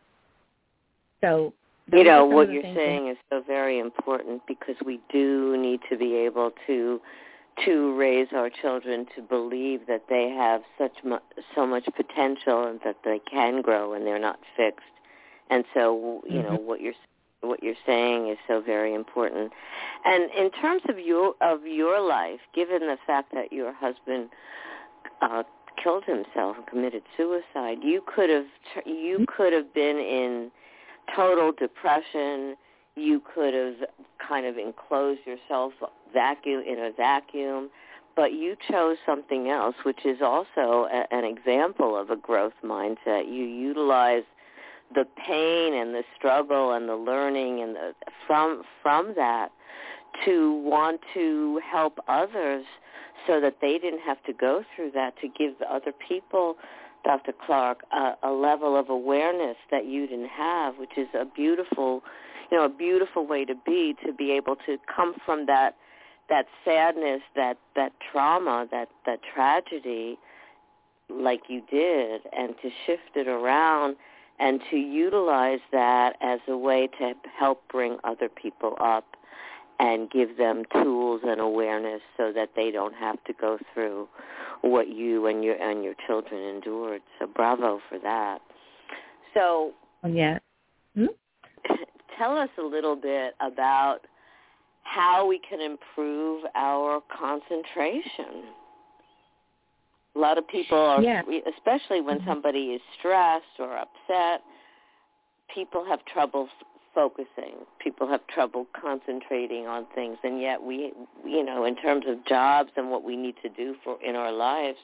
So 1.22 1.54
you 1.92 2.04
know 2.04 2.26
what 2.26 2.52
you're 2.52 2.64
saying 2.64 3.10
is 3.10 3.18
so 3.30 3.44
very 3.46 3.80
important 3.80 4.42
because 4.48 4.76
we 4.86 5.00
do 5.12 5.58
need 5.58 5.80
to 5.90 5.98
be 5.98 6.16
able 6.16 6.52
to 6.68 7.02
to 7.66 7.96
raise 7.98 8.28
our 8.34 8.50
children 8.50 9.06
to 9.16 9.22
believe 9.22 9.82
that 9.88 10.04
they 10.08 10.30
have 10.30 10.62
such 10.78 10.94
mu- 11.04 11.18
so 11.54 11.68
much 11.68 11.84
potential 11.96 12.66
and 12.66 12.80
that 12.86 12.96
they 13.04 13.20
can 13.30 13.62
grow 13.62 13.94
and 13.94 14.08
they're 14.08 14.18
not 14.18 14.40
fixed. 14.56 14.86
And 15.50 15.66
so, 15.74 16.22
you 16.26 16.38
mm-hmm. 16.38 16.54
know, 16.54 16.60
what 16.60 16.80
you're 16.80 16.94
what 17.42 17.62
you're 17.64 17.76
saying 17.86 18.30
is 18.30 18.38
so 18.48 18.62
very 18.62 18.94
important. 18.94 19.52
And 20.06 20.30
in 20.32 20.52
terms 20.52 20.84
of 20.90 21.00
your 21.00 21.34
of 21.42 21.66
your 21.66 22.00
life, 22.00 22.40
given 22.54 22.82
the 22.82 22.98
fact 23.06 23.34
that 23.34 23.52
your 23.52 23.74
husband 23.74 24.30
uh, 25.22 25.44
killed 25.82 26.04
himself 26.06 26.58
and 26.58 26.68
committed 26.68 27.04
suicide. 27.18 27.78
You 27.82 28.04
could 28.06 28.30
have 28.30 28.46
you 28.86 29.20
mm-hmm. 29.20 29.24
could 29.36 29.54
have 29.54 29.74
been 29.74 29.98
in 29.98 30.52
total 31.16 31.52
depression. 31.52 32.56
You 32.96 33.22
could 33.34 33.54
have 33.54 33.90
kind 34.28 34.46
of 34.46 34.58
enclosed 34.58 35.22
yourself 35.26 35.74
vacuum 36.14 36.64
in 36.68 36.78
a 36.80 36.92
vacuum, 36.92 37.70
but 38.16 38.34
you 38.34 38.56
chose 38.70 38.98
something 39.06 39.50
else, 39.50 39.76
which 39.84 40.06
is 40.06 40.18
also 40.22 40.88
a, 40.92 41.06
an 41.12 41.24
example 41.24 41.98
of 41.98 42.10
a 42.10 42.18
growth 42.18 42.54
mindset. 42.64 43.28
You 43.28 43.46
utilize 43.46 44.24
the 44.94 45.06
pain 45.26 45.74
and 45.74 45.94
the 45.94 46.04
struggle 46.18 46.74
and 46.74 46.88
the 46.88 46.96
learning 46.96 47.62
and 47.62 47.76
the, 47.76 47.94
from 48.28 48.64
from 48.82 49.14
that 49.16 49.50
to 50.26 50.54
want 50.64 51.00
to 51.14 51.60
help 51.70 52.00
others 52.08 52.66
so 53.28 53.40
that 53.40 53.58
they 53.62 53.78
didn't 53.78 54.02
have 54.02 54.22
to 54.24 54.34
go 54.34 54.64
through 54.76 54.92
that 54.92 55.14
to 55.22 55.28
give 55.28 55.54
other 55.70 55.94
people 56.08 56.56
Dr. 57.04 57.34
Clark 57.46 57.84
a, 57.92 58.14
a 58.24 58.32
level 58.32 58.78
of 58.78 58.90
awareness 58.90 59.58
that 59.72 59.86
you 59.86 60.08
didn't 60.08 60.30
have 60.30 60.78
which 60.78 60.98
is 60.98 61.08
a 61.14 61.26
beautiful 61.26 62.02
you 62.52 62.58
know 62.58 62.66
a 62.66 62.70
beautiful 62.70 63.26
way 63.26 63.46
to 63.46 63.56
be 63.66 63.96
to 64.06 64.14
be 64.14 64.32
able 64.32 64.56
to 64.66 64.78
come 64.94 65.16
from 65.26 65.46
that 65.46 65.76
that 66.30 66.46
sadness 66.66 67.22
that 67.36 67.58
that 67.76 67.94
trauma 68.12 68.68
that 68.72 68.90
that 69.06 69.20
tragedy 69.34 70.18
like 71.10 71.42
you 71.48 71.62
did 71.70 72.22
and 72.38 72.56
to 72.62 72.70
shift 72.86 73.16
it 73.16 73.28
around 73.28 73.96
and 74.42 74.60
to 74.72 74.76
utilize 74.76 75.60
that 75.72 76.18
as 76.20 76.40
a 76.48 76.58
way 76.58 76.90
to 77.00 77.14
help 77.38 77.62
bring 77.72 77.98
other 78.04 78.28
people 78.28 78.76
up 78.82 79.06
and 79.80 80.10
give 80.10 80.38
them 80.38 80.64
tools 80.74 81.22
and 81.24 81.40
awareness 81.40 82.02
so 82.18 82.32
that 82.34 82.50
they 82.56 82.72
don't 82.72 82.96
have 82.96 83.24
to 83.24 83.34
go 83.34 83.60
through 83.74 84.08
what 84.62 84.90
you 84.90 85.28
and 85.28 85.44
your 85.44 85.56
and 85.56 85.84
your 85.84 85.94
children 86.08 86.42
endured. 86.42 87.02
So 87.20 87.28
bravo 87.28 87.80
for 87.88 88.00
that. 88.00 88.40
So 89.34 89.74
yeah. 90.08 90.40
Hmm? 90.96 91.06
Tell 92.18 92.38
us 92.38 92.50
a 92.60 92.64
little 92.64 92.96
bit 92.96 93.36
about 93.40 94.00
how 94.84 95.28
we 95.28 95.40
can 95.40 95.62
improve 95.62 96.44
our 96.56 97.02
concentration. 97.16 98.44
A 100.16 100.20
lot 100.20 100.38
of 100.38 100.48
people 100.48 100.78
are, 100.78 101.02
yeah. 101.02 101.22
especially 101.58 102.02
when 102.02 102.20
mm-hmm. 102.20 102.30
somebody 102.30 102.60
is 102.76 102.82
stressed 103.00 103.60
or 103.60 103.78
upset, 103.78 104.42
people 105.54 105.86
have 105.86 106.04
trouble 106.06 106.50
focusing. 106.94 107.66
People 107.82 108.08
have 108.08 108.26
trouble 108.28 108.68
concentrating 108.80 109.68
on 109.68 109.88
things, 109.96 110.18
and 110.24 110.42
yet 110.42 110.62
we, 110.62 110.92
you 111.26 111.46
know, 111.46 111.66
in 111.66 111.76
terms 111.78 112.06
of 112.08 112.26
jobs 112.26 112.70
and 112.76 112.90
what 112.90 113.04
we 113.04 113.16
need 113.16 113.36
to 113.42 113.50
do 113.50 113.76
for 113.84 113.98
in 114.04 114.16
our 114.16 114.32
lives, 114.32 114.78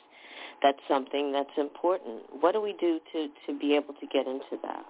that's 0.63 0.79
something 0.87 1.31
that's 1.31 1.49
important. 1.57 2.21
What 2.39 2.53
do 2.53 2.61
we 2.61 2.75
do 2.79 2.99
to 3.13 3.27
to 3.45 3.59
be 3.59 3.75
able 3.75 3.93
to 3.95 4.07
get 4.07 4.27
into 4.27 4.57
that? 4.63 4.85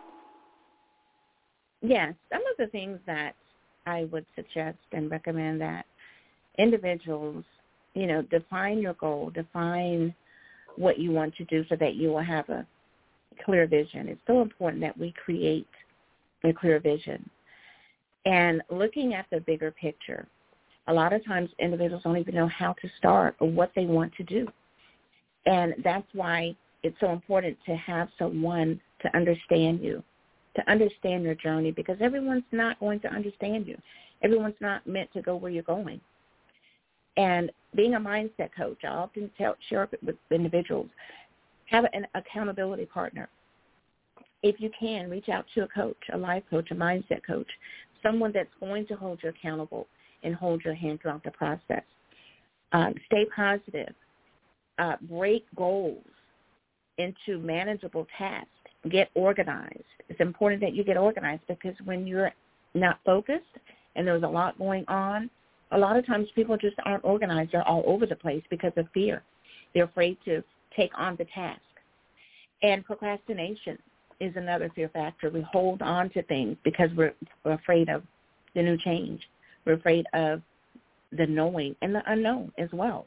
Yes, 1.81 2.13
some 2.31 2.41
of 2.41 2.57
the 2.57 2.67
things 2.67 2.99
that 3.05 3.35
I 3.85 4.05
would 4.11 4.25
suggest 4.35 4.77
and 4.91 5.09
recommend 5.09 5.61
that 5.61 5.85
individuals, 6.57 7.43
you 7.93 8.07
know, 8.07 8.21
define 8.23 8.79
your 8.79 8.93
goal, 8.93 9.31
define 9.33 10.13
what 10.77 10.99
you 10.99 11.11
want 11.11 11.35
to 11.35 11.45
do 11.45 11.65
so 11.69 11.75
that 11.75 11.95
you 11.95 12.09
will 12.09 12.23
have 12.23 12.47
a 12.49 12.65
clear 13.45 13.67
vision. 13.67 14.07
It's 14.07 14.21
so 14.27 14.41
important 14.41 14.81
that 14.81 14.97
we 14.97 15.13
create 15.23 15.67
a 16.43 16.53
clear 16.53 16.79
vision. 16.79 17.29
And 18.25 18.61
looking 18.69 19.13
at 19.13 19.25
the 19.31 19.39
bigger 19.41 19.71
picture, 19.71 20.27
a 20.87 20.93
lot 20.93 21.13
of 21.13 21.25
times 21.25 21.49
individuals 21.59 22.03
don't 22.03 22.17
even 22.17 22.35
know 22.35 22.47
how 22.47 22.73
to 22.73 22.89
start 22.97 23.35
or 23.39 23.49
what 23.49 23.71
they 23.75 23.85
want 23.85 24.13
to 24.15 24.23
do. 24.23 24.47
And 25.45 25.73
that's 25.83 26.07
why 26.13 26.55
it's 26.83 26.97
so 26.99 27.11
important 27.11 27.57
to 27.65 27.75
have 27.75 28.09
someone 28.19 28.79
to 29.01 29.15
understand 29.15 29.81
you, 29.81 30.03
to 30.55 30.71
understand 30.71 31.23
your 31.23 31.35
journey, 31.35 31.71
because 31.71 31.97
everyone's 32.01 32.43
not 32.51 32.79
going 32.79 32.99
to 33.01 33.07
understand 33.07 33.67
you. 33.67 33.77
Everyone's 34.23 34.55
not 34.59 34.85
meant 34.87 35.11
to 35.13 35.21
go 35.21 35.35
where 35.35 35.51
you're 35.51 35.63
going. 35.63 36.01
And 37.17 37.51
being 37.75 37.95
a 37.95 37.99
mindset 37.99 38.49
coach, 38.55 38.79
I 38.83 38.87
often 38.87 39.29
tell, 39.37 39.55
share 39.69 39.83
it 39.83 39.99
with 40.03 40.15
individuals, 40.31 40.89
have 41.65 41.85
an 41.93 42.07
accountability 42.15 42.85
partner 42.85 43.29
if 44.43 44.59
you 44.59 44.69
can, 44.79 45.09
reach 45.09 45.29
out 45.29 45.45
to 45.55 45.63
a 45.63 45.67
coach, 45.67 45.97
a 46.13 46.17
life 46.17 46.43
coach, 46.49 46.69
a 46.71 46.75
mindset 46.75 47.25
coach, 47.25 47.47
someone 48.03 48.31
that's 48.33 48.49
going 48.59 48.85
to 48.87 48.95
hold 48.95 49.19
you 49.23 49.29
accountable 49.29 49.87
and 50.23 50.35
hold 50.35 50.63
your 50.63 50.73
hand 50.73 51.01
throughout 51.01 51.23
the 51.23 51.31
process. 51.31 51.83
Um, 52.71 52.93
stay 53.07 53.25
positive. 53.35 53.93
Uh, 54.77 54.95
break 55.09 55.45
goals 55.55 56.03
into 56.97 57.39
manageable 57.39 58.05
tasks. 58.17 58.49
Get 58.89 59.09
organized. 59.15 59.83
It's 60.07 60.21
important 60.21 60.61
that 60.61 60.73
you 60.73 60.83
get 60.83 60.97
organized 60.97 61.41
because 61.47 61.73
when 61.83 62.05
you're 62.05 62.31
not 62.75 62.99
focused 63.05 63.43
and 63.95 64.05
there's 64.05 64.23
a 64.23 64.27
lot 64.27 64.57
going 64.59 64.85
on, 64.87 65.29
a 65.71 65.77
lot 65.77 65.97
of 65.97 66.05
times 66.05 66.27
people 66.35 66.57
just 66.57 66.75
aren't 66.85 67.03
organized. 67.03 67.51
They're 67.51 67.67
all 67.67 67.83
over 67.85 68.05
the 68.05 68.15
place 68.15 68.43
because 68.49 68.71
of 68.77 68.87
fear. 68.93 69.23
They're 69.73 69.85
afraid 69.85 70.17
to 70.25 70.43
take 70.75 70.91
on 70.97 71.15
the 71.17 71.25
task. 71.25 71.61
And 72.63 72.85
procrastination 72.85 73.77
is 74.19 74.33
another 74.35 74.71
fear 74.73 74.89
factor. 74.89 75.29
We 75.29 75.41
hold 75.41 75.81
on 75.81 76.09
to 76.11 76.23
things 76.23 76.57
because 76.63 76.89
we're, 76.95 77.13
we're 77.43 77.53
afraid 77.53 77.89
of 77.89 78.03
the 78.55 78.63
new 78.63 78.77
change. 78.77 79.21
We're 79.65 79.73
afraid 79.73 80.05
of 80.13 80.41
the 81.11 81.27
knowing 81.27 81.75
and 81.81 81.93
the 81.93 82.01
unknown 82.07 82.51
as 82.57 82.69
well. 82.73 83.05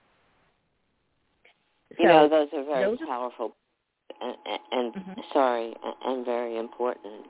You 1.99 2.07
so, 2.07 2.09
know, 2.09 2.29
those 2.29 2.49
are 2.53 2.65
very 2.65 2.85
those 2.85 2.99
powerful 3.07 3.55
and, 4.21 4.37
and 4.73 4.95
mm-hmm. 4.95 5.21
sorry, 5.33 5.75
and 6.05 6.25
very 6.25 6.59
important. 6.59 7.27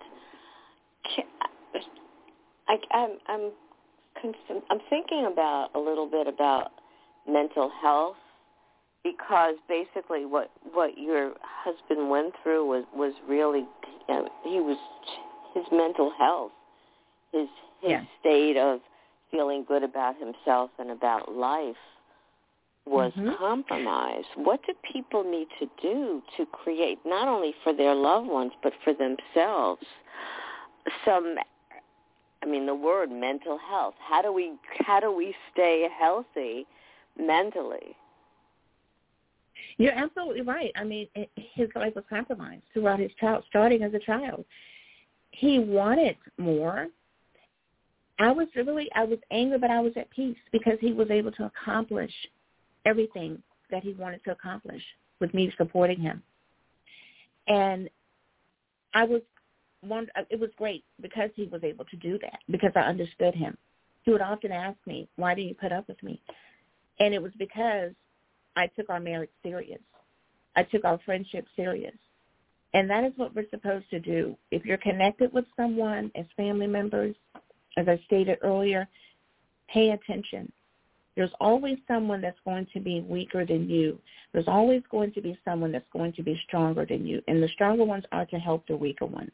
I, 2.69 2.77
I'm 2.93 3.11
I'm 3.27 3.51
I'm 4.25 4.81
thinking 4.89 5.29
about 5.31 5.71
a 5.75 5.79
little 5.79 6.09
bit 6.09 6.27
about 6.27 6.73
mental 7.29 7.71
health 7.83 8.17
because 9.03 9.55
basically 9.69 10.27
what 10.27 10.51
what 10.73 10.99
your 10.99 11.33
husband 11.43 12.11
went 12.11 12.35
through 12.43 12.67
was 12.67 12.85
was 12.95 13.15
really 13.29 13.67
you 14.09 14.15
know, 14.15 14.29
he 14.45 14.61
was 14.61 14.77
his 15.55 15.65
mental 15.73 16.13
health 16.19 16.53
his 17.33 17.49
his 17.81 17.91
yeah. 17.93 18.03
state 18.21 18.57
of 18.57 18.81
feeling 19.31 19.65
good 19.67 19.83
about 19.83 20.17
himself 20.19 20.71
and 20.79 20.91
about 20.91 21.33
life 21.33 21.77
was 22.87 23.13
mm-hmm. 23.17 23.31
compromised 23.39 24.27
what 24.37 24.61
do 24.67 24.73
people 24.93 25.23
need 25.23 25.47
to 25.59 25.67
do 25.81 26.23
to 26.37 26.45
create 26.47 26.99
not 27.07 27.29
only 27.29 27.55
for 27.63 27.73
their 27.73 27.95
loved 27.95 28.29
ones 28.29 28.53
but 28.63 28.73
for 28.85 28.93
themselves 28.93 29.83
some 31.05 31.37
i 32.43 32.47
mean 32.47 32.67
the 32.67 32.75
word 32.75 33.11
mental 33.11 33.59
health 33.59 33.95
how 33.99 34.23
do 34.23 34.33
we 34.33 34.53
how 34.87 35.01
do 35.01 35.15
we 35.15 35.35
stay 35.53 35.89
healthy 35.99 36.67
mentally 37.19 37.97
you're 39.81 39.93
absolutely 39.93 40.43
right. 40.43 40.71
I 40.77 40.85
mean, 40.85 41.09
his 41.55 41.69
life 41.75 41.95
was 41.95 42.05
compromised 42.11 42.65
throughout 42.73 43.01
his 43.01 43.11
child, 43.19 43.45
starting 43.49 43.83
as 43.83 43.95
a 43.95 43.99
child. 43.99 44.45
He 45.31 45.59
wanted 45.59 46.17
more. 46.37 46.89
I 48.19 48.31
was 48.31 48.49
really, 48.55 48.91
I 48.95 49.05
was 49.05 49.19
angry, 49.31 49.59
but 49.59 49.71
I 49.71 49.81
was 49.81 49.93
at 49.97 50.11
peace 50.11 50.37
because 50.53 50.75
he 50.81 50.93
was 50.93 51.11
able 51.11 51.33
to 51.33 51.47
accomplish 51.47 52.13
everything 52.85 53.43
that 53.71 53.83
he 53.83 53.95
wanted 53.95 54.23
to 54.25 54.33
accomplish 54.33 54.83
with 55.19 55.33
me 55.33 55.51
supporting 55.57 55.99
him. 55.99 56.23
And 57.49 57.89
I 58.93 59.05
was, 59.05 59.23
Uh, 59.83 60.23
it 60.29 60.39
was 60.39 60.51
great 60.57 60.85
because 61.01 61.31
he 61.35 61.47
was 61.47 61.65
able 61.65 61.85
to 61.87 61.97
do 61.97 62.19
that 62.19 62.41
because 62.51 62.73
I 62.75 62.81
understood 62.81 63.35
him. 63.35 63.57
He 64.03 64.11
would 64.11 64.21
often 64.21 64.53
ask 64.53 64.79
me, 64.87 65.09
why 65.17 65.35
do 65.35 65.43
you 65.43 65.55
put 65.55 65.73
up 65.73 65.89
with 65.89 66.03
me? 66.03 66.21
And 66.99 67.15
it 67.15 67.23
was 67.23 67.33
because 67.39 67.93
I 68.57 68.67
took 68.69 68.91
our 68.91 69.01
marriage 69.01 69.31
serious. 69.43 69.81
I 70.57 70.65
took 70.65 70.85
our 70.85 70.99
friendship 71.05 71.47
serious. 71.57 71.95
And 72.73 72.89
that 72.89 73.05
is 73.05 73.13
what 73.17 73.35
we're 73.35 73.49
supposed 73.51 73.89
to 73.91 73.99
do. 74.01 74.37
If 74.51 74.65
you're 74.65 74.79
connected 74.79 75.33
with 75.33 75.45
someone 75.57 76.11
as 76.15 76.25
family 76.37 76.67
members, 76.67 77.15
as 77.77 77.89
I 77.89 78.01
stated 78.07 78.39
earlier, 78.43 78.89
pay 79.73 79.91
attention. 79.91 80.53
There's 81.17 81.31
always 81.41 81.79
someone 81.89 82.21
that's 82.21 82.39
going 82.45 82.67
to 82.73 82.81
be 82.81 83.01
weaker 83.01 83.45
than 83.45 83.69
you. 83.69 83.99
There's 84.33 84.47
always 84.47 84.83
going 84.91 85.13
to 85.13 85.21
be 85.21 85.39
someone 85.45 85.73
that's 85.73 85.89
going 85.93 86.13
to 86.15 86.23
be 86.23 86.41
stronger 86.47 86.87
than 86.87 87.07
you. 87.07 87.21
And 87.27 87.43
the 87.43 87.49
stronger 87.49 87.85
ones 87.85 88.05
are 88.13 88.27
to 88.27 88.37
help 88.37 88.67
the 88.67 88.77
weaker 88.77 89.07
ones. 89.07 89.31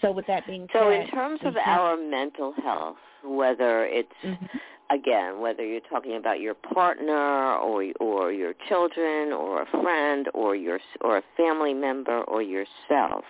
So 0.00 0.10
with 0.10 0.26
that 0.26 0.46
being 0.46 0.66
so 0.72 0.78
said. 0.78 0.82
So 0.82 0.90
in 0.90 1.06
terms 1.08 1.40
of 1.44 1.56
our 1.56 1.96
mental 1.96 2.54
health, 2.62 2.96
whether 3.24 3.84
it's 3.84 4.08
mm-hmm 4.24 4.58
again, 4.92 5.40
whether 5.40 5.64
you're 5.64 5.80
talking 5.80 6.16
about 6.16 6.40
your 6.40 6.54
partner 6.54 7.56
or 7.56 7.84
or 8.00 8.32
your 8.32 8.54
children 8.68 9.32
or 9.32 9.62
a 9.62 9.82
friend 9.82 10.28
or 10.34 10.54
your 10.54 10.78
or 11.00 11.18
a 11.18 11.22
family 11.36 11.74
member 11.74 12.22
or 12.22 12.42
yourself, 12.42 13.24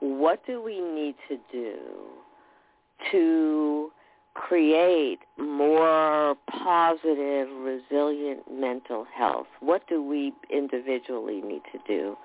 what 0.00 0.44
do 0.46 0.62
we 0.62 0.80
need 0.80 1.14
to 1.28 1.38
do 1.50 1.76
to 3.12 3.90
create 4.34 5.18
more 5.36 6.36
positive, 6.50 7.48
resilient 7.60 8.40
mental 8.52 9.06
health? 9.16 9.46
What 9.60 9.86
do 9.88 10.02
we 10.02 10.32
individually 10.50 11.40
need 11.40 11.62
to 11.72 11.78
do? 11.86 12.16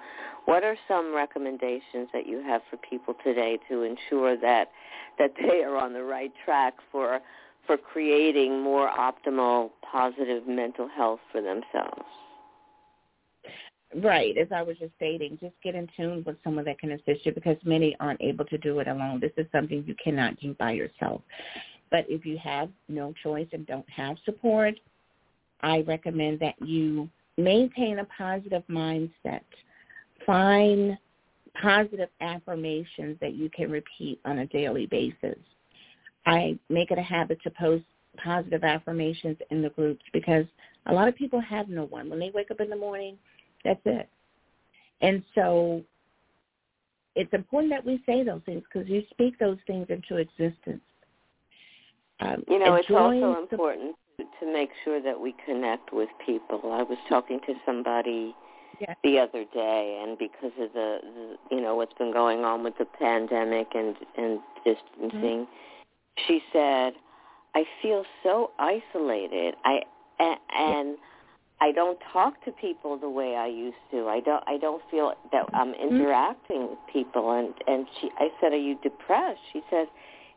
What 0.46 0.64
are 0.64 0.76
some 0.88 1.16
recommendations 1.16 2.10
that 2.12 2.28
you 2.28 2.42
have 2.44 2.62
for 2.70 2.78
people 2.78 3.16
today 3.24 3.60
to 3.70 3.84
ensure 3.84 4.38
that 4.38 4.70
that 5.20 5.32
they 5.40 5.64
are 5.64 5.78
on 5.78 5.94
the 5.94 6.04
right 6.04 6.32
track 6.44 6.74
for 6.92 7.20
for 7.66 7.78
creating 7.78 8.62
more 8.62 8.90
optimal, 8.90 9.70
positive 9.90 10.48
mental 10.48 10.90
health 10.90 11.22
for 11.32 11.42
themselves? 11.42 12.04
Right, 13.96 14.36
as 14.38 14.48
I 14.52 14.64
was 14.64 14.78
just 14.80 14.94
stating, 14.96 15.38
just 15.40 15.54
get 15.64 15.76
in 15.76 15.88
tune 15.96 16.24
with 16.26 16.36
someone 16.44 16.66
that 16.66 16.80
can 16.80 16.94
assist 16.94 17.26
you 17.26 17.32
because 17.32 17.58
many 17.64 17.96
aren't 18.00 18.22
able 18.22 18.46
to 18.46 18.58
do 18.58 18.80
it 18.80 18.88
alone. 18.88 19.20
This 19.20 19.32
is 19.38 19.46
something 19.52 19.84
you 19.86 19.96
cannot 20.04 20.40
do 20.40 20.56
by 20.56 20.72
yourself. 20.72 21.22
But 21.92 22.06
if 22.10 22.26
you 22.26 22.40
have 22.40 22.70
no 22.90 23.14
choice 23.22 23.48
and 23.54 23.68
don't 23.68 23.88
have 23.90 24.18
support, 24.26 24.74
I 25.62 25.82
recommend 25.82 26.40
that 26.40 26.56
you 26.60 27.08
maintain 27.38 28.00
a 28.00 28.06
positive 28.06 28.64
mindset. 28.68 29.42
Find 30.26 30.98
positive 31.62 32.10
affirmations 32.22 33.18
that 33.22 33.34
you 33.34 33.50
can 33.50 33.70
repeat 33.70 34.20
on 34.26 34.40
a 34.40 34.46
daily 34.48 34.86
basis. 34.88 35.38
I 36.26 36.58
make 36.70 36.92
it 36.92 36.98
a 36.98 37.04
habit 37.04 37.42
to 37.44 37.50
post 37.52 37.84
positive 38.18 38.64
affirmations 38.64 39.38
in 39.50 39.62
the 39.62 39.70
groups 39.70 40.04
because 40.14 40.46
a 40.86 40.94
lot 40.94 41.08
of 41.08 41.16
people 41.16 41.40
have 41.42 41.68
no 41.70 41.86
one. 41.86 42.10
When 42.10 42.20
they 42.20 42.32
wake 42.34 42.52
up 42.52 42.60
in 42.60 42.70
the 42.70 42.76
morning, 42.76 43.18
that's 43.64 43.82
it. 43.86 44.10
And 45.02 45.24
so 45.36 45.84
it's 47.16 47.34
important 47.34 47.72
that 47.74 47.86
we 47.86 48.02
say 48.06 48.24
those 48.24 48.42
things 48.46 48.64
because 48.72 48.90
you 48.90 49.04
speak 49.12 49.38
those 49.40 49.58
things 49.68 49.88
into 49.90 50.18
existence. 50.18 50.82
Um, 52.20 52.44
you 52.48 52.60
know, 52.60 52.76
it's 52.76 52.90
also 52.90 53.40
important 53.40 53.96
to 54.40 54.54
make 54.54 54.70
sure 54.84 55.02
that 55.02 55.20
we 55.20 55.36
connect 55.46 55.92
with 55.94 56.10
people. 56.26 56.72
I 56.72 56.84
was 56.84 56.98
talking 57.10 57.40
to 57.48 57.54
somebody 57.66 58.36
yeah. 58.80 58.94
the 59.04 59.20
other 59.20 59.46
day, 59.54 60.02
and 60.04 60.18
because 60.18 60.52
of 60.60 60.74
the, 60.74 61.00
the 61.04 61.56
you 61.56 61.62
know 61.62 61.76
what's 61.76 61.94
been 61.94 62.14
going 62.14 62.40
on 62.40 62.64
with 62.64 62.78
the 62.78 62.86
pandemic 62.86 63.68
and 63.74 63.96
and 64.18 64.40
distancing, 64.64 65.46
mm-hmm. 65.46 66.24
she 66.28 66.42
said, 66.52 66.94
"I 67.56 67.66
feel 67.82 68.06
so 68.24 68.52
isolated. 68.60 69.56
I 69.66 69.82
and." 70.20 70.40
and 70.50 70.98
I 71.62 71.72
don't 71.72 72.00
talk 72.12 72.44
to 72.44 72.52
people 72.52 72.98
the 72.98 73.10
way 73.10 73.38
I 73.38 73.48
used 73.48 73.78
to. 73.92 74.10
I 74.10 74.20
don't 74.20 74.44
I 74.48 74.58
don't 74.58 74.82
feel 74.92 75.14
that 75.32 75.46
I'm 75.54 75.74
mm-hmm. 75.74 75.96
interacting 75.96 76.58
mm-hmm. 76.58 76.72
with 76.72 76.80
people 76.92 77.32
and 77.32 77.54
and 77.68 77.88
she 78.02 78.10
I 78.18 78.30
said, 78.42 78.52
"Are 78.52 78.58
you 78.58 78.78
depressed?" 78.84 79.40
She 79.54 79.62
said, 79.70 79.88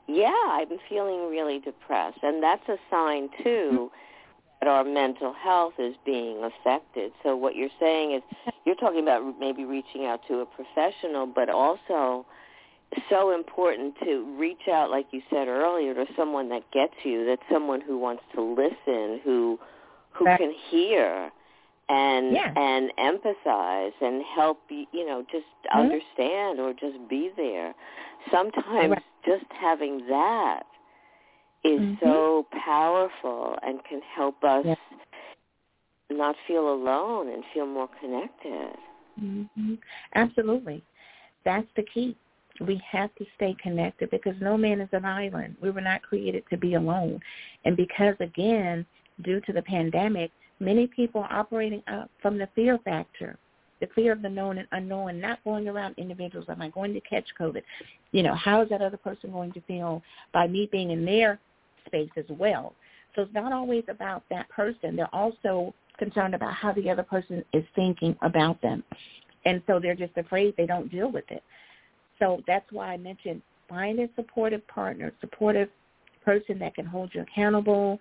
yeah, 0.09 0.33
I'm 0.51 0.69
feeling 0.89 1.29
really 1.29 1.59
depressed. 1.59 2.19
And 2.23 2.43
that's 2.43 2.69
a 2.69 2.77
sign, 2.91 3.29
too, 3.43 3.91
that 4.61 4.69
our 4.69 4.85
mental 4.85 5.33
health 5.35 5.75
is 5.79 5.95
being 6.05 6.43
affected. 6.43 7.13
So 7.23 7.37
what 7.37 7.57
you're 7.57 7.69
saying 7.79 8.13
is 8.15 8.23
you're 8.65 8.77
talking 8.77 9.03
about 9.03 9.39
maybe 9.39 9.65
reaching 9.65 10.07
out 10.07 10.21
to 10.29 10.41
a 10.41 10.47
professional, 10.47 11.27
but 11.27 11.49
also 11.49 12.25
so 13.11 13.35
important 13.35 13.95
to 14.05 14.37
reach 14.39 14.69
out, 14.73 14.91
like 14.91 15.07
you 15.11 15.21
said 15.29 15.49
earlier, 15.49 15.93
to 15.95 16.07
someone 16.17 16.49
that 16.51 16.71
gets 16.73 16.95
you, 17.03 17.27
that's 17.27 17.43
someone 17.51 17.81
who 17.81 17.99
wants 17.99 18.23
to 18.35 18.43
listen, 18.43 19.21
who 19.25 19.59
who 20.13 20.25
can 20.25 20.55
hear 20.71 21.31
and 21.89 22.33
yeah. 22.33 22.53
and 22.57 22.91
empathize 22.99 23.93
and 24.01 24.25
help 24.35 24.59
you 24.69 24.87
you 24.93 25.07
know 25.07 25.25
just 25.31 25.45
mm-hmm. 25.45 25.79
understand 25.79 26.59
or 26.59 26.73
just 26.73 26.97
be 27.09 27.31
there 27.37 27.75
sometimes 28.31 28.91
right. 28.91 29.03
just 29.25 29.45
having 29.51 30.05
that 30.09 30.65
is 31.75 31.81
mm-hmm. 31.81 32.05
so 32.05 32.47
powerful 32.65 33.57
and 33.63 33.81
can 33.89 34.01
help 34.15 34.43
us 34.45 34.67
not 36.11 36.37
feel 36.47 36.73
alone 36.73 37.29
and 37.29 37.43
feel 37.53 37.67
more 37.67 37.89
connected 38.01 38.77
mm-hmm. 39.21 39.75
absolutely 40.15 40.83
that's 41.45 41.67
the 41.77 41.85
key 41.93 42.17
we 42.67 42.81
have 42.91 43.15
to 43.17 43.25
stay 43.37 43.55
connected 43.63 44.11
because 44.11 44.35
no 44.41 44.57
man 44.57 44.81
is 44.81 44.89
an 44.93 45.05
island 45.05 45.57
we 45.61 45.71
were 45.71 45.81
not 45.81 46.01
created 46.03 46.43
to 46.49 46.57
be 46.57 46.75
alone 46.75 47.21
and 47.65 47.77
because 47.77 48.15
again 48.21 48.87
due 49.23 49.41
to 49.41 49.53
the 49.53 49.63
pandemic 49.63 50.31
Many 50.59 50.87
people 50.87 51.23
are 51.23 51.33
operating 51.33 51.83
from 52.23 52.39
the 52.39 52.49
fear 52.55 52.79
factor, 52.85 53.39
the 53.81 53.89
fear 53.95 54.13
of 54.13 54.23
the 54.23 54.29
known 54.29 54.59
and 54.59 54.67
unknown, 54.73 55.21
not 55.21 55.45
going 55.45 55.69
around 55.69 55.95
individuals. 55.99 56.47
Am 56.49 56.63
I 56.63 56.71
going 56.71 56.95
to 56.95 57.01
catch 57.03 57.27
COVID? 57.39 57.63
You 58.13 58.23
know, 58.23 58.35
how 58.35 58.63
is 58.63 58.71
that 58.71 58.81
other 58.81 58.97
person 58.97 59.33
going 59.33 59.53
to 59.53 59.61
feel 59.63 60.03
by 60.33 60.47
me 60.47 60.69
being 60.73 60.93
in 60.93 61.05
their 61.05 61.39
space 61.87 62.11
as 62.17 62.25
well? 62.29 62.75
So 63.15 63.23
it's 63.23 63.35
not 63.35 63.53
always 63.53 63.85
about 63.89 64.23
that 64.31 64.49
person. 64.51 64.97
They're 64.97 65.15
also 65.15 65.75
concerned 65.99 66.35
about 66.35 66.53
how 66.53 66.73
the 66.73 66.91
other 66.91 67.03
person 67.03 67.45
is 67.53 67.65
thinking 67.75 68.17
about 68.23 68.61
them. 68.61 68.85
And 69.45 69.63
so 69.67 69.79
they're 69.81 69.95
just 69.95 70.17
afraid 70.17 70.55
they 70.57 70.67
don't 70.67 70.91
deal 70.91 71.11
with 71.11 71.25
it. 71.31 71.43
So 72.19 72.43
that's 72.47 72.67
why 72.71 72.93
I 72.93 72.97
mentioned 72.97 73.43
find 73.69 73.99
a 74.01 74.09
supportive 74.15 74.67
partner, 74.69 75.13
supportive 75.21 75.69
person 76.25 76.59
that 76.59 76.75
can 76.75 76.87
hold 76.87 77.11
you 77.15 77.23
accountable, 77.23 77.99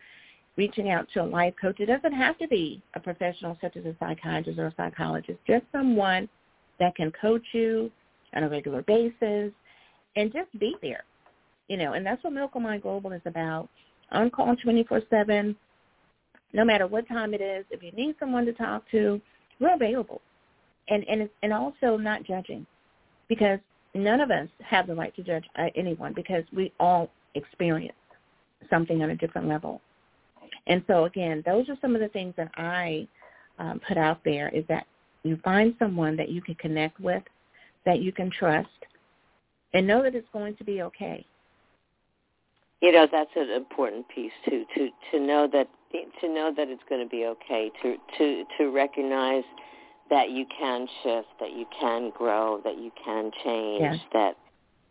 reaching 0.57 0.89
out 0.89 1.07
to 1.13 1.21
a 1.21 1.23
life 1.23 1.53
coach. 1.59 1.79
It 1.79 1.87
doesn't 1.87 2.13
have 2.13 2.37
to 2.39 2.47
be 2.47 2.81
a 2.95 2.99
professional 2.99 3.57
such 3.61 3.75
as 3.77 3.85
a 3.85 3.95
psychiatrist 3.99 4.59
or 4.59 4.67
a 4.67 4.73
psychologist, 4.77 5.39
just 5.47 5.65
someone 5.71 6.29
that 6.79 6.95
can 6.95 7.11
coach 7.19 7.43
you 7.53 7.91
on 8.33 8.43
a 8.43 8.49
regular 8.49 8.81
basis 8.83 9.51
and 10.15 10.31
just 10.31 10.51
be 10.59 10.75
there. 10.81 11.03
You 11.67 11.77
know, 11.77 11.93
and 11.93 12.05
that's 12.05 12.23
what 12.23 12.33
Miracle 12.33 12.61
Mind 12.61 12.83
Global 12.83 13.11
is 13.11 13.21
about. 13.25 13.69
On 14.11 14.29
call 14.29 14.55
24-7, 14.55 15.55
no 16.53 16.63
matter 16.63 16.87
what 16.87 17.07
time 17.07 17.33
it 17.33 17.41
is. 17.41 17.65
If 17.69 17.83
you 17.83 17.91
need 17.91 18.15
someone 18.19 18.45
to 18.45 18.53
talk 18.53 18.83
to, 18.91 19.19
we're 19.59 19.73
available. 19.73 20.21
And, 20.87 21.03
and, 21.07 21.29
and 21.41 21.51
also 21.51 21.97
not 21.97 22.23
judging 22.23 22.65
because 23.27 23.59
none 23.95 24.21
of 24.21 24.29
us 24.29 24.47
have 24.63 24.87
the 24.87 24.95
right 24.95 25.15
to 25.15 25.23
judge 25.23 25.45
uh, 25.57 25.65
anyone 25.75 26.13
because 26.13 26.43
we 26.55 26.71
all 26.79 27.09
experience 27.33 27.97
something 28.69 29.01
on 29.01 29.09
a 29.09 29.15
different 29.15 29.47
level. 29.47 29.81
And 30.67 30.83
so 30.87 31.05
again, 31.05 31.43
those 31.45 31.67
are 31.69 31.77
some 31.81 31.95
of 31.95 32.01
the 32.01 32.07
things 32.09 32.33
that 32.37 32.51
I 32.55 33.07
um, 33.59 33.81
put 33.87 33.97
out 33.97 34.19
there 34.23 34.49
is 34.49 34.63
that 34.69 34.85
you 35.23 35.39
find 35.43 35.75
someone 35.79 36.15
that 36.17 36.29
you 36.29 36.41
can 36.41 36.55
connect 36.55 36.99
with, 36.99 37.23
that 37.85 37.99
you 37.99 38.11
can 38.11 38.29
trust, 38.29 38.69
and 39.73 39.87
know 39.87 40.03
that 40.03 40.15
it's 40.15 40.27
going 40.31 40.55
to 40.57 40.63
be 40.63 40.81
okay. 40.83 41.25
You 42.81 42.91
know 42.91 43.07
that's 43.11 43.31
an 43.35 43.49
important 43.49 44.07
piece 44.09 44.33
too 44.47 44.65
to 44.75 44.89
to 45.11 45.19
know 45.19 45.47
that 45.51 45.67
to 46.21 46.29
know 46.29 46.53
that 46.55 46.67
it's 46.67 46.83
going 46.89 47.03
to 47.03 47.09
be 47.09 47.25
okay 47.25 47.71
to 47.81 47.95
to 48.17 48.43
to 48.57 48.69
recognize 48.69 49.43
that 50.09 50.29
you 50.29 50.45
can 50.59 50.87
shift, 51.01 51.27
that 51.39 51.51
you 51.51 51.65
can 51.79 52.11
grow, 52.15 52.61
that 52.63 52.77
you 52.77 52.91
can 53.03 53.31
change, 53.43 53.81
yeah. 53.81 53.97
that 54.13 54.37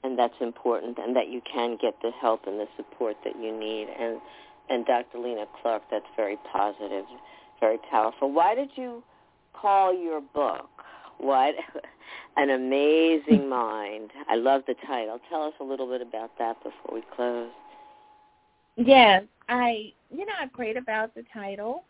and 0.02 0.18
that's 0.18 0.34
important, 0.40 0.98
and 0.98 1.14
that 1.16 1.28
you 1.28 1.40
can 1.50 1.78
get 1.80 1.94
the 2.02 2.10
help 2.20 2.46
and 2.46 2.58
the 2.58 2.66
support 2.76 3.16
that 3.24 3.34
you 3.40 3.56
need. 3.56 3.88
And 3.98 4.20
and 4.68 4.86
Dr. 4.86 5.18
Lena 5.18 5.44
Clark. 5.60 5.82
That's 5.90 6.06
very 6.16 6.38
positive, 6.50 7.04
very 7.60 7.78
powerful. 7.90 8.32
Why 8.32 8.54
did 8.54 8.70
you 8.76 9.02
call 9.52 9.94
your 9.94 10.20
book 10.20 10.68
"What 11.18 11.54
an 12.36 12.50
Amazing 12.50 13.48
Mind"? 13.48 14.10
I 14.28 14.36
love 14.36 14.62
the 14.66 14.74
title. 14.86 15.20
Tell 15.28 15.42
us 15.42 15.54
a 15.60 15.64
little 15.64 15.86
bit 15.86 16.02
about 16.02 16.32
that 16.38 16.56
before 16.62 16.94
we 16.94 17.02
close. 17.14 17.50
Yes, 18.76 19.24
I 19.48 19.92
you 20.10 20.26
know 20.26 20.32
I 20.40 20.46
prayed 20.46 20.76
about 20.76 21.14
the 21.14 21.24
title, 21.32 21.84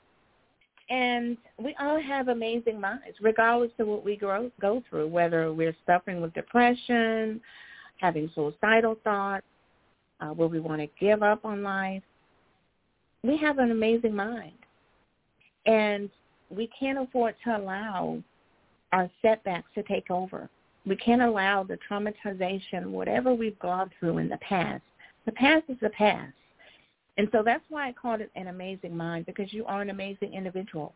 and 0.90 1.36
we 1.58 1.74
all 1.80 2.00
have 2.00 2.28
amazing 2.28 2.80
minds, 2.80 3.16
regardless 3.20 3.72
of 3.78 3.86
what 3.86 4.04
we 4.04 4.16
grow, 4.16 4.50
go 4.60 4.82
through, 4.88 5.08
whether 5.08 5.52
we're 5.52 5.76
suffering 5.86 6.20
with 6.20 6.34
depression, 6.34 7.40
having 7.98 8.30
suicidal 8.34 8.96
thoughts, 9.04 9.46
uh, 10.20 10.28
where 10.28 10.48
we 10.48 10.60
want 10.60 10.80
to 10.80 10.88
give 11.00 11.22
up 11.22 11.44
on 11.44 11.62
life 11.62 12.02
we 13.24 13.38
have 13.38 13.58
an 13.58 13.70
amazing 13.70 14.14
mind. 14.14 14.52
And 15.66 16.10
we 16.50 16.68
can't 16.78 16.98
afford 16.98 17.34
to 17.44 17.56
allow 17.56 18.22
our 18.92 19.10
setbacks 19.22 19.68
to 19.74 19.82
take 19.84 20.10
over. 20.10 20.48
We 20.86 20.94
can't 20.96 21.22
allow 21.22 21.64
the 21.64 21.78
traumatization, 21.90 22.86
whatever 22.86 23.32
we've 23.34 23.58
gone 23.58 23.90
through 23.98 24.18
in 24.18 24.28
the 24.28 24.36
past. 24.36 24.82
The 25.24 25.32
past 25.32 25.64
is 25.70 25.78
the 25.80 25.88
past. 25.90 26.34
And 27.16 27.28
so 27.32 27.42
that's 27.44 27.64
why 27.68 27.88
I 27.88 27.92
called 27.92 28.20
it 28.20 28.30
an 28.34 28.48
amazing 28.48 28.96
mind, 28.96 29.26
because 29.26 29.52
you 29.52 29.64
are 29.66 29.82
an 29.82 29.90
amazing 29.90 30.34
individual. 30.34 30.94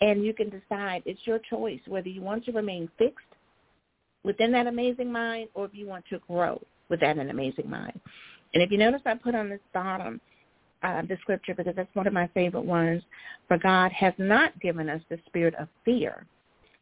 And 0.00 0.24
you 0.24 0.34
can 0.34 0.50
decide, 0.50 1.02
it's 1.06 1.26
your 1.26 1.40
choice, 1.50 1.80
whether 1.86 2.08
you 2.08 2.20
want 2.20 2.44
to 2.44 2.52
remain 2.52 2.88
fixed 2.98 3.24
within 4.24 4.52
that 4.52 4.66
amazing 4.66 5.10
mind 5.10 5.48
or 5.54 5.64
if 5.64 5.74
you 5.74 5.86
want 5.86 6.04
to 6.10 6.20
grow 6.28 6.60
within 6.88 7.18
an 7.18 7.30
amazing 7.30 7.68
mind. 7.68 7.98
And 8.54 8.62
if 8.62 8.70
you 8.70 8.78
notice 8.78 9.02
I 9.04 9.14
put 9.14 9.34
on 9.34 9.48
this 9.48 9.60
bottom, 9.72 10.20
uh, 10.82 11.02
the 11.02 11.16
scripture 11.20 11.54
because 11.54 11.74
that's 11.74 11.94
one 11.94 12.06
of 12.06 12.12
my 12.12 12.28
favorite 12.28 12.64
ones. 12.64 13.02
For 13.48 13.58
God 13.58 13.90
has 13.92 14.14
not 14.18 14.58
given 14.60 14.88
us 14.88 15.02
the 15.08 15.18
spirit 15.26 15.54
of 15.56 15.68
fear, 15.84 16.26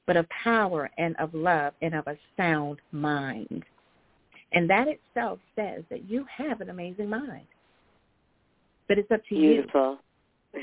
but 0.07 0.17
of 0.17 0.29
power 0.29 0.91
and 0.99 1.17
of 1.17 1.33
love 1.35 1.73
and 1.83 1.95
of 1.95 2.07
a 2.07 2.17
sound 2.37 2.79
mind. 2.93 3.65
And 4.53 4.69
that 4.71 4.87
itself 4.89 5.39
says 5.57 5.83
that 5.91 6.09
you 6.09 6.25
have 6.37 6.61
an 6.61 6.71
amazing 6.71 7.09
mind. 7.09 7.47
But 8.89 8.99
it's 8.99 9.11
up 9.11 9.23
to 9.29 9.35
Beautiful. 9.35 9.99
you. 10.55 10.61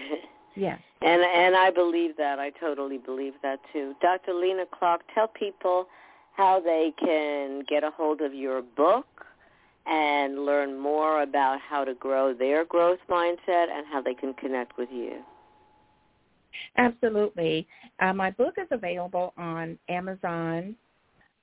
Yes. 0.56 0.80
And 1.02 1.22
and 1.22 1.56
I 1.56 1.72
believe 1.72 2.16
that. 2.18 2.40
I 2.40 2.52
totally 2.52 2.98
believe 2.98 3.34
that 3.42 3.60
too. 3.72 3.94
Dr. 4.02 4.34
Lena 4.34 4.66
Clark, 4.78 5.02
tell 5.14 5.28
people 5.28 5.88
how 6.36 6.60
they 6.60 6.94
can 7.00 7.64
get 7.68 7.84
a 7.84 7.92
hold 7.92 8.22
of 8.22 8.34
your 8.34 8.62
book 8.62 9.06
and 9.86 10.46
learn 10.46 10.80
more 10.80 11.24
about 11.24 11.60
how 11.60 11.84
to 11.84 11.94
grow 11.96 12.34
their 12.34 12.66
growth 12.66 13.00
mindset 13.10 13.68
and 13.70 13.86
how 13.92 14.02
they 14.02 14.14
can 14.14 14.34
connect 14.36 14.78
with 14.78 14.90
you. 14.92 15.20
Absolutely. 16.78 17.68
Uh, 18.00 18.14
my 18.14 18.32
book 18.32 18.56
is 18.58 18.68
available 18.72 19.34
on 19.38 19.78
Amazon. 19.90 20.76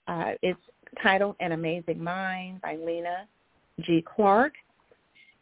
Uh, 0.07 0.33
it's 0.43 0.61
titled 1.03 1.37
An 1.41 1.53
Amazing 1.53 2.03
Mind 2.03 2.61
by 2.63 2.77
Lena 2.77 3.27
G. 3.81 4.03
Clark. 4.03 4.55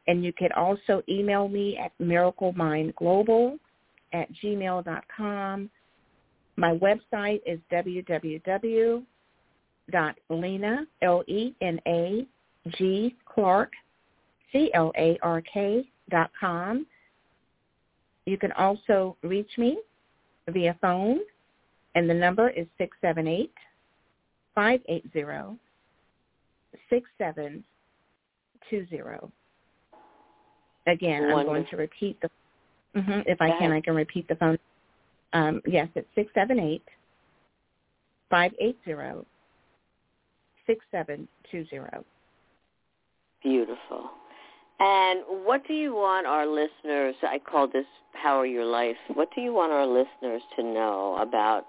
And 0.08 0.24
you 0.24 0.32
can 0.32 0.50
also 0.52 1.02
email 1.08 1.48
me 1.48 1.78
at 1.78 1.92
miraclemindglobal 2.00 3.58
at 4.12 4.28
gmail.com. 4.42 5.70
My 6.56 6.70
website 6.78 7.40
is 7.46 7.60
www.lena, 7.70 9.04
L-E-N-A, 11.02 12.26
G. 12.76 13.16
Clark, 13.26 13.72
C-L-A-R-K 14.52 15.88
dot 16.10 16.30
com. 16.40 16.86
You 18.24 18.38
can 18.38 18.52
also 18.52 19.16
reach 19.22 19.50
me 19.56 19.78
via 20.48 20.76
phone, 20.80 21.20
and 21.94 22.08
the 22.08 22.14
number 22.14 22.50
is 22.50 22.66
six 22.76 22.96
seven 23.00 23.28
eight 23.28 23.52
five 24.54 24.80
eight 24.88 25.04
zero 25.12 25.56
six 26.90 27.08
seven 27.18 27.62
two 28.68 28.86
zero. 28.90 29.30
Again, 30.88 31.22
Wonderful. 31.22 31.38
I'm 31.40 31.46
going 31.46 31.66
to 31.70 31.76
repeat 31.76 32.18
the. 32.20 32.30
mhm, 32.98 33.22
if 33.26 33.40
I 33.40 33.50
can. 33.58 33.72
I 33.72 33.80
can 33.80 33.94
repeat 33.94 34.26
the 34.28 34.36
phone. 34.36 34.58
Um, 35.32 35.60
yes, 35.66 35.88
it's 35.94 36.08
six 36.14 36.32
seven 36.34 36.58
eight 36.58 36.84
five 38.30 38.52
eight 38.60 38.78
zero 38.84 39.26
six 40.66 40.84
seven 40.90 41.28
two 41.50 41.66
zero. 41.68 42.04
Beautiful. 43.42 44.10
And 44.80 45.20
what 45.44 45.66
do 45.66 45.74
you 45.74 45.94
want 45.94 46.26
our 46.26 46.46
listeners, 46.46 47.16
I 47.22 47.38
call 47.38 47.66
this 47.68 47.86
Power 48.22 48.46
Your 48.46 48.64
Life, 48.64 48.96
what 49.14 49.28
do 49.34 49.40
you 49.40 49.52
want 49.52 49.72
our 49.72 49.86
listeners 49.86 50.42
to 50.56 50.62
know 50.62 51.18
about 51.20 51.66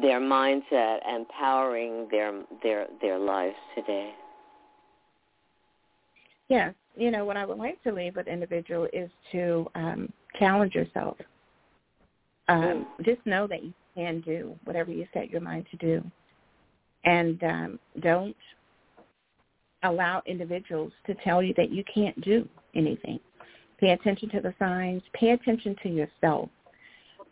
their 0.00 0.20
mindset 0.20 0.98
and 1.06 1.26
powering 1.28 2.08
their 2.10 2.42
their 2.62 2.86
their 3.00 3.18
lives 3.18 3.56
today? 3.74 4.12
Yes, 6.48 6.74
you 6.96 7.10
know 7.10 7.24
what 7.24 7.36
I 7.36 7.44
would 7.44 7.58
like 7.58 7.82
to 7.84 7.92
leave 7.92 8.16
with 8.16 8.28
individual 8.28 8.88
is 8.92 9.10
to 9.32 9.66
um, 9.74 10.12
challenge 10.38 10.74
yourself. 10.74 11.16
Um, 12.48 12.86
just 13.02 13.24
know 13.24 13.46
that 13.46 13.62
you 13.62 13.72
can 13.94 14.20
do 14.20 14.54
whatever 14.64 14.90
you 14.90 15.06
set 15.12 15.30
your 15.30 15.40
mind 15.40 15.66
to 15.70 15.76
do, 15.76 16.04
and 17.04 17.42
um, 17.44 17.78
don't 18.00 18.36
allow 19.84 20.22
individuals 20.26 20.92
to 21.06 21.14
tell 21.24 21.42
you 21.42 21.54
that 21.56 21.70
you 21.70 21.84
can't 21.92 22.20
do 22.22 22.48
anything. 22.74 23.18
Pay 23.78 23.90
attention 23.90 24.28
to 24.30 24.40
the 24.40 24.54
signs. 24.58 25.02
Pay 25.12 25.30
attention 25.30 25.74
to 25.82 25.88
yourself. 25.88 26.48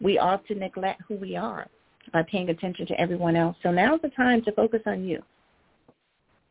We 0.01 0.19
often 0.19 0.59
neglect 0.59 1.03
who 1.07 1.15
we 1.17 1.37
are 1.37 1.67
by 2.13 2.23
paying 2.25 2.49
attention 2.49 2.87
to 2.87 3.01
everyone 3.01 3.37
else. 3.37 3.57
So 3.63 3.71
now's 3.71 4.01
the 4.03 4.09
time 4.11 4.43
to 4.45 4.53
focus 4.53 4.81
on 4.87 5.05
you. 5.05 5.23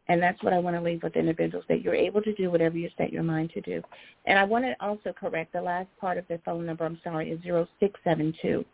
And 0.09 0.21
that's 0.21 0.41
what 0.43 0.53
I 0.53 0.59
want 0.59 0.75
to 0.75 0.81
leave 0.81 1.03
with 1.03 1.15
individuals, 1.15 1.65
that 1.69 1.81
you're 1.81 1.95
able 1.95 2.21
to 2.23 2.33
do 2.33 2.49
whatever 2.49 2.77
you 2.77 2.89
set 2.97 3.13
your 3.13 3.23
mind 3.23 3.51
to 3.53 3.61
do. 3.61 3.81
And 4.25 4.37
I 4.37 4.43
want 4.43 4.65
to 4.65 4.75
also 4.79 5.13
correct 5.13 5.53
the 5.53 5.61
last 5.61 5.87
part 6.01 6.17
of 6.17 6.25
the 6.27 6.39
phone 6.43 6.65
number, 6.65 6.83
I'm 6.83 6.99
sorry, 7.03 7.31
is 7.31 7.39
0672 7.43 8.65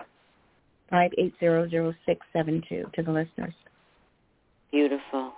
5800672 0.91 2.93
to 2.93 3.03
the 3.03 3.11
listeners. 3.11 3.53
Beautiful. 4.71 5.33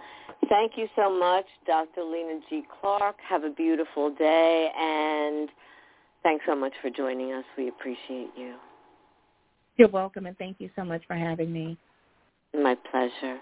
Thank 0.49 0.73
you 0.77 0.88
so 0.95 1.10
much, 1.10 1.45
Dr. 1.65 2.03
Lena 2.03 2.39
G. 2.49 2.63
Clark. 2.79 3.15
Have 3.27 3.43
a 3.43 3.49
beautiful 3.49 4.13
day, 4.13 4.69
and 4.77 5.49
thanks 6.21 6.45
so 6.47 6.55
much 6.55 6.73
for 6.81 6.89
joining 6.89 7.33
us. 7.33 7.45
We 7.57 7.69
appreciate 7.69 8.29
you. 8.38 8.55
You're 9.77 9.89
welcome, 9.89 10.25
and 10.25 10.38
thank 10.38 10.57
you 10.60 10.69
so 10.75 10.83
much 10.83 11.01
for 11.07 11.15
having 11.15 11.51
me. 11.51 11.77
My 12.53 12.75
pleasure. 12.91 13.39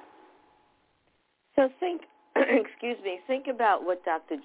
So 1.56 1.70
think, 1.80 2.02
excuse 2.50 2.98
me, 3.04 3.20
think 3.28 3.48
about 3.48 3.86
what 3.86 4.04
Dr. 4.04 4.38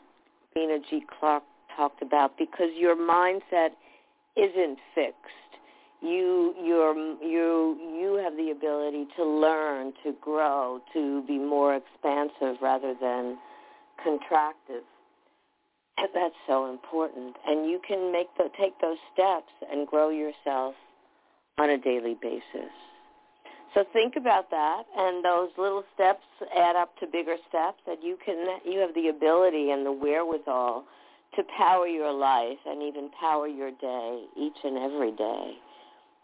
Lena 0.55 0.79
G. 0.89 1.03
Clark 1.19 1.43
talked 1.77 2.03
about 2.03 2.39
because 2.39 2.71
your 2.77 2.97
mindset 2.97 3.71
isn't 4.37 4.79
fixed. 4.95 5.17
You 6.03 6.55
you're 6.63 6.95
you 7.23 7.77
you 8.01 8.21
have 8.23 8.37
the 8.37 8.51
ability 8.51 9.07
to 9.17 9.25
learn, 9.25 9.93
to 10.03 10.15
grow, 10.21 10.81
to 10.95 11.23
be 11.27 11.39
more 11.39 11.75
expansive 11.75 12.57
rather 12.63 12.95
than 12.99 13.37
contractive. 14.07 14.85
And 15.99 16.09
that's 16.15 16.35
so 16.47 16.71
important. 16.71 17.37
And 17.47 17.69
you 17.69 17.81
can 17.87 18.11
make 18.11 18.29
the, 18.39 18.49
take 18.59 18.81
those 18.81 18.97
steps 19.13 19.53
and 19.71 19.87
grow 19.87 20.09
yourself 20.09 20.75
on 21.59 21.69
a 21.69 21.77
daily 21.77 22.17
basis. 22.21 22.73
So 23.75 23.85
think 23.93 24.17
about 24.17 24.51
that, 24.51 24.83
and 24.97 25.25
those 25.25 25.51
little 25.57 25.85
steps 25.95 26.25
add 26.57 26.75
up 26.75 26.97
to 26.99 27.07
bigger 27.07 27.37
steps. 27.49 27.79
That 27.87 28.03
you 28.03 28.19
can, 28.25 28.59
you 28.65 28.81
have 28.81 28.95
the 28.95 29.09
ability 29.09 29.71
and 29.71 29.87
the 29.87 29.93
wherewithal 29.93 30.85
to 31.37 31.43
power 31.57 31.87
your 31.87 32.13
life 32.13 32.59
and 32.67 32.83
even 32.83 33.11
power 33.21 33.47
your 33.47 33.71
day 33.71 34.25
each 34.37 34.57
and 34.65 34.77
every 34.77 35.13
day 35.13 35.55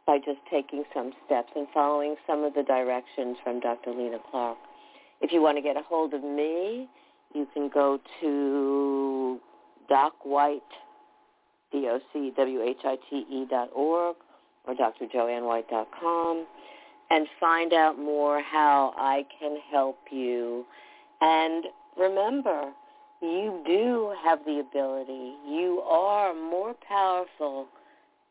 by 0.07 0.19
just 0.19 0.39
taking 0.51 0.83
some 0.93 1.13
steps 1.25 1.51
and 1.55 1.69
following 1.73 2.17
some 2.27 2.43
of 2.43 2.55
the 2.55 2.65
directions 2.65 3.37
from 3.45 3.61
Dr. 3.61 3.93
Lena 3.93 4.19
Clark. 4.31 4.59
If 5.21 5.33
you 5.33 5.41
want 5.41 5.57
to 5.57 5.63
get 5.63 5.77
a 5.77 5.83
hold 5.83 6.15
of 6.15 6.23
me, 6.23 6.89
you 7.35 7.47
can 7.55 7.69
go 7.73 8.01
to 8.21 9.39
Doc 9.89 10.15
White, 10.25 10.61
D-O-C-W-H-I-T-E 11.71 13.47
dot 13.51 13.71
org 13.73 14.17
or 14.67 14.75
drjoannewhite.com 14.75 16.47
and 17.11 17.27
find 17.39 17.73
out 17.73 17.99
more 17.99 18.43
how 18.43 18.95
I 18.97 19.25
can 19.39 19.59
help 19.71 19.99
you. 20.11 20.65
And 21.21 21.65
remember, 21.99 22.73
you 23.23 23.63
do 23.67 24.15
have 24.25 24.41
the 24.45 24.61
ability. 24.61 25.35
You 25.49 25.83
are 25.87 26.35
more 26.35 26.75
powerful 26.87 27.67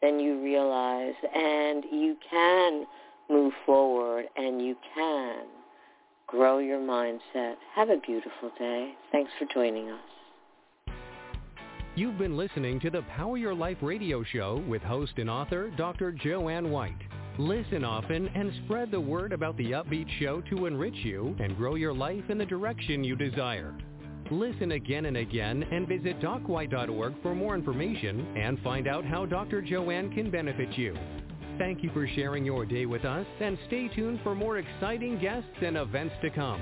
than 0.01 0.19
you 0.19 0.41
realize, 0.43 1.15
and 1.33 1.83
you 1.91 2.17
can 2.29 2.85
move 3.29 3.53
forward, 3.65 4.25
and 4.35 4.63
you 4.63 4.75
can 4.93 5.45
grow 6.27 6.59
your 6.59 6.79
mindset. 6.79 7.55
Have 7.73 7.89
a 7.89 7.97
beautiful 7.97 8.51
day. 8.59 8.93
Thanks 9.11 9.31
for 9.39 9.45
joining 9.53 9.89
us. 9.89 9.99
You've 11.95 12.17
been 12.17 12.35
listening 12.35 12.79
to 12.81 12.89
the 12.89 13.03
Power 13.03 13.38
Your 13.38 13.55
Life 13.55 13.77
radio 13.81 14.21
show 14.21 14.61
with 14.67 14.81
host 14.81 15.13
and 15.17 15.29
author 15.29 15.71
Dr. 15.77 16.11
Joanne 16.11 16.69
White. 16.69 17.01
Listen 17.38 17.84
often 17.84 18.30
and 18.30 18.50
spread 18.63 18.91
the 18.91 19.00
word 19.00 19.34
about 19.34 19.58
the 19.58 19.71
upbeat 19.71 20.08
show 20.19 20.39
to 20.50 20.67
enrich 20.67 20.95
you 21.04 21.36
and 21.39 21.58
grow 21.58 21.76
your 21.76 21.93
life 21.93 22.24
in 22.30 22.38
the 22.38 22.45
direction 22.45 23.04
you 23.04 23.17
desire. 23.17 23.76
Listen 24.32 24.71
again 24.71 25.06
and 25.06 25.17
again 25.17 25.62
and 25.63 25.86
visit 25.86 26.21
docwhite.org 26.21 27.13
for 27.21 27.36
more 27.36 27.54
information 27.54 28.38
and 28.38 28.58
find 28.62 28.88
out 28.88 29.04
how 29.04 29.26
Dr. 29.26 29.62
Joanne 29.62 30.13
can 30.13 30.32
benefit 30.32 30.78
you. 30.78 30.95
Thank 31.58 31.84
you 31.84 31.89
for 31.91 32.08
sharing 32.08 32.45
your 32.45 32.65
day 32.65 32.86
with 32.86 33.04
us 33.04 33.28
and 33.41 33.58
stay 33.67 33.89
tuned 33.89 34.21
for 34.24 34.34
more 34.34 34.58
exciting 34.58 35.19
guests 35.19 35.50
and 35.62 35.76
events 35.76 36.15
to 36.21 36.30
come. 36.30 36.62